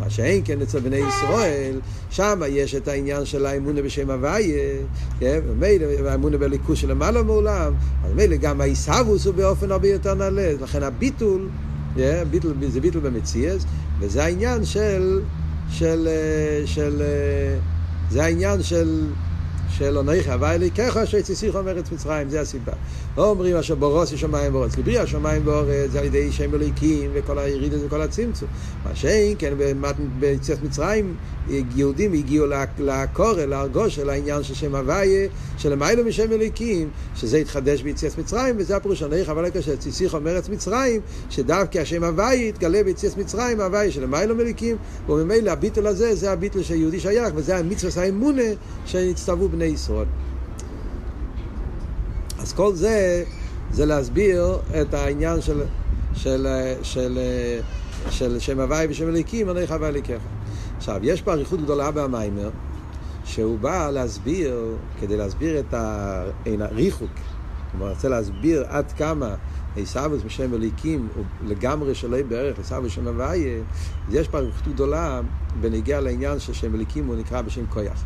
מה 0.04 0.10
שאין 0.10 0.42
כן 0.44 0.62
אצל 0.62 0.80
בני 0.80 0.96
ישראל, 0.96 1.80
שם 2.10 2.40
יש 2.48 2.74
את 2.74 2.88
העניין 2.88 3.24
של 3.24 3.46
האמונה 3.46 3.82
בשם 3.82 4.10
הוויה, 4.10 4.74
כן? 5.20 5.40
ומילא 5.48 5.86
האמונה 6.08 6.38
בליכוס 6.38 6.78
של 6.78 6.90
למעלה 6.90 7.22
מעולם, 7.22 7.72
אז 8.04 8.12
מילא 8.14 8.36
גם 8.36 8.60
העיסאוווס 8.60 9.26
הוא 9.26 9.34
באופן 9.34 9.70
הרבה 9.70 9.88
יותר 9.88 10.14
נעלה, 10.14 10.52
לכן 10.60 10.82
הביטול, 10.82 11.48
כן? 11.96 12.24
ביטול 12.30 12.54
זה 12.68 12.80
ביטול 12.80 13.00
במציאס, 13.00 13.64
וזה 14.00 14.24
העניין 14.24 14.64
של 14.64 15.20
של, 15.70 16.08
אה, 16.08 16.66
של, 16.66 17.02
אה, 17.02 17.58
זה 18.10 18.24
העניין 18.24 18.62
של, 18.62 19.06
של 19.78 19.96
עונך 19.96 20.28
הווי 20.28 20.54
אליקך 20.54 20.96
אשר 20.96 21.16
יצסיחו 21.16 21.62
מארץ 21.62 21.92
מצרים, 21.92 22.28
זה 22.28 22.40
הסיבה. 22.40 22.72
לא 23.16 23.30
אומרים 23.30 23.56
אשר 23.56 23.74
בורוס 23.74 24.12
יש 24.12 24.20
שמיים 24.20 24.52
באורץ, 24.52 24.78
לברי 24.78 24.98
השמיים 24.98 25.44
באורץ 25.44 25.90
זה 25.90 25.98
על 25.98 26.04
ידי 26.04 26.32
שם 26.32 26.54
אלוהיקים 26.54 27.10
וכל 27.14 27.38
היריד 27.38 27.74
הזה 27.74 27.86
וכל 27.86 28.02
הצמצום. 28.02 28.48
מה 28.84 28.94
שאין, 28.94 29.34
כן, 29.38 29.54
ביציאת 30.18 30.62
מצרים 30.62 31.14
יהודים 31.48 32.12
הגיעו 32.12 32.46
לקורא, 32.78 33.44
להרגוש 33.44 33.94
של 33.94 34.10
העניין 34.10 34.42
של 34.42 34.54
שם 34.54 34.74
הוויה, 34.74 35.28
שלמיילו 35.58 36.04
משם 36.04 36.32
אלוהיקים, 36.32 36.90
שזה 37.16 37.36
התחדש 37.36 37.82
ביציאת 37.82 38.18
מצרים, 38.18 38.54
וזה 38.58 38.76
הפירוש 38.76 39.02
עונך 39.02 39.28
הווי 39.28 39.42
אליקך 39.42 39.56
אשר 39.56 39.72
יצסיחו 39.72 40.20
מארץ 40.20 40.48
מצרים, 40.48 41.00
שדווקא 41.30 41.78
השם 41.78 42.04
הוויה 42.04 42.48
יתגלה 42.48 42.84
ביציאת 42.84 43.16
מצרים, 43.16 43.60
הוויה 43.60 43.90
שלמיילו 43.90 44.34
מליקים, 44.34 44.76
וממילא 45.08 45.50
הביטול 45.50 45.86
הזה 45.86 46.14
זה 46.14 46.32
הביטול 46.32 46.62
שיהודי 46.62 47.00
שייך, 47.00 47.32
וזה 47.34 47.56
המצווה 47.56 48.04
האמונה 48.04 48.42
שהצטוו 48.86 49.48
בני 49.48 49.61
ישראל. 49.64 50.06
אז 52.38 52.52
כל 52.52 52.74
זה, 52.74 53.24
זה 53.70 53.86
להסביר 53.86 54.58
את 54.80 54.94
העניין 54.94 55.40
של, 55.40 55.62
של, 56.14 56.46
של, 56.82 57.18
של 58.10 58.38
שם 58.38 58.60
הוואי 58.60 58.86
ושם 58.90 59.08
אליקים, 59.08 59.50
אני 59.50 59.66
חווה 59.66 59.88
אליקיך. 59.88 60.22
עכשיו, 60.76 61.00
יש 61.02 61.22
פה 61.22 61.32
אריכות 61.32 61.60
גדולה 61.60 61.90
במיימר, 61.90 62.50
שהוא 63.24 63.58
בא 63.58 63.90
להסביר, 63.90 64.76
כדי 65.00 65.16
להסביר 65.16 65.60
את 65.60 65.74
הריחוק, 66.60 67.10
כלומר, 67.70 67.90
רוצה 67.90 68.08
להסביר 68.08 68.64
עד 68.68 68.92
כמה 68.92 69.34
עיסאוויס 69.76 70.22
בשם 70.22 70.54
אליקים 70.54 71.08
הוא 71.14 71.24
לגמרי 71.46 71.94
שלא 71.94 72.22
בערך 72.28 72.58
עיסאוויס 72.58 72.92
בשם 72.92 73.06
הוויה, 73.08 73.62
יש 74.10 74.28
פה 74.28 74.38
אריכות 74.38 74.74
גדולה 74.74 75.20
בנגיע 75.60 76.00
לעניין 76.00 76.38
ששם 76.38 76.74
אליקים 76.74 77.06
הוא 77.06 77.16
נקרא 77.16 77.42
בשם 77.42 77.66
קויח. 77.66 78.04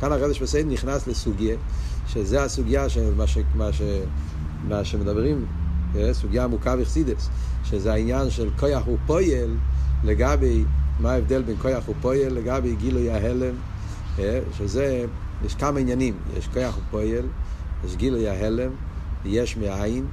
כאן 0.00 0.12
הרדש 0.12 0.42
בסייד 0.42 0.66
נכנס 0.66 1.06
לסוגיה 1.06 1.56
שזה 2.08 2.42
הסוגיה 2.42 2.88
של 2.88 3.14
מה, 3.14 3.26
ש, 3.26 3.38
מה, 3.54 3.72
ש, 3.72 3.82
מה 4.68 4.84
שמדברים, 4.84 5.46
אה, 5.96 6.14
סוגיה 6.14 6.44
עמוקה 6.44 6.74
וחסידס, 6.78 7.28
שזה 7.64 7.92
העניין 7.92 8.30
של 8.30 8.50
כוח 8.58 8.88
ופועל 8.88 9.56
לגבי, 10.04 10.64
מה 11.00 11.12
ההבדל 11.12 11.42
בין 11.42 11.56
כוח 11.62 11.88
ופועל 11.88 12.32
לגבי 12.32 12.76
גילוי 12.76 13.10
ההלם, 13.10 13.54
אה, 14.18 14.40
שזה, 14.58 15.04
יש 15.44 15.54
כמה 15.54 15.80
עניינים, 15.80 16.14
יש 16.38 16.48
כוח 16.48 16.78
ופועל, 16.78 17.26
יש 17.84 17.96
גילוי 17.96 18.28
ההלם, 18.28 18.70
יש 19.24 19.56
מאין, 19.56 20.06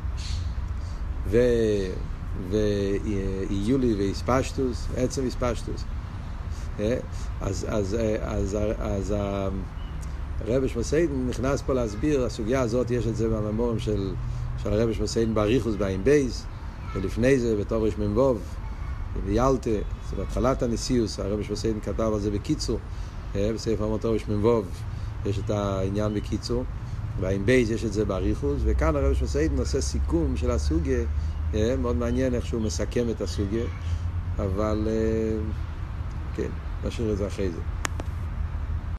ו... 1.30 1.38
ואיולי 2.50 3.93
ואיספשטוס, 3.93 4.88
עצם 4.98 5.26
איספשטוס. 5.26 5.84
אה, 6.80 6.98
אז, 7.41 7.65
אז, 7.69 7.98
אז, 8.21 8.58
אז, 8.58 8.58
אז 8.80 9.13
הרבי 10.39 10.69
שמסיידן 10.69 11.28
נכנס 11.28 11.62
פה 11.62 11.74
להסביר, 11.74 12.26
הסוגיה 12.26 12.62
הזאת 12.62 12.91
יש 12.91 13.08
את 13.08 13.15
זה 13.15 13.30
בממורים 13.30 13.80
של, 13.80 14.13
של 14.63 14.74
הרבי 14.74 14.93
שמסיידן 14.93 15.34
באריכוס 15.34 15.76
בעין 15.76 16.04
בייס, 16.04 16.43
ולפני 16.95 17.39
זה 17.39 17.56
בתור 17.56 17.86
ראש 17.86 17.98
מ"ו, 17.98 18.36
ביאלטה, 19.26 19.69
זה 20.10 20.15
בהתחלת 20.15 20.63
הנשיאוס, 20.63 21.19
הרבי 21.19 21.43
שמסיידן 21.43 21.80
כתב 21.80 22.12
על 22.13 22.19
זה 22.19 22.32
בקיצור, 22.32 22.80
בספר 23.36 23.98
ראש 24.04 24.28
מ"ו, 24.28 24.62
יש 25.26 25.39
את 25.39 25.50
העניין 25.50 26.13
בקיצור, 26.13 26.65
בעין 27.19 27.45
בייס 27.45 27.69
יש 27.69 27.86
את 27.86 27.93
זה 27.93 28.06
באריכוס, 28.06 28.62
וכאן 28.65 28.95
הרבי 28.95 29.15
שמסיידן 29.15 29.60
עושה 29.60 29.82
סיכום 29.82 30.38
של 30.38 30.52
הסוגיה, 30.52 31.04
אה, 31.54 31.76
מאוד 31.78 31.95
מעניין 31.95 32.34
איך 32.34 32.45
שהוא 32.45 32.62
מסכם 32.62 33.10
את 33.10 33.21
הסוגיה, 33.21 33.65
אבל 34.39 34.88
אה, 34.88 35.52
כן, 36.34 36.50
נשאיר 36.84 37.12
את 37.12 37.17
זה 37.17 37.28
אחרי 37.28 37.52
זה. 37.52 37.74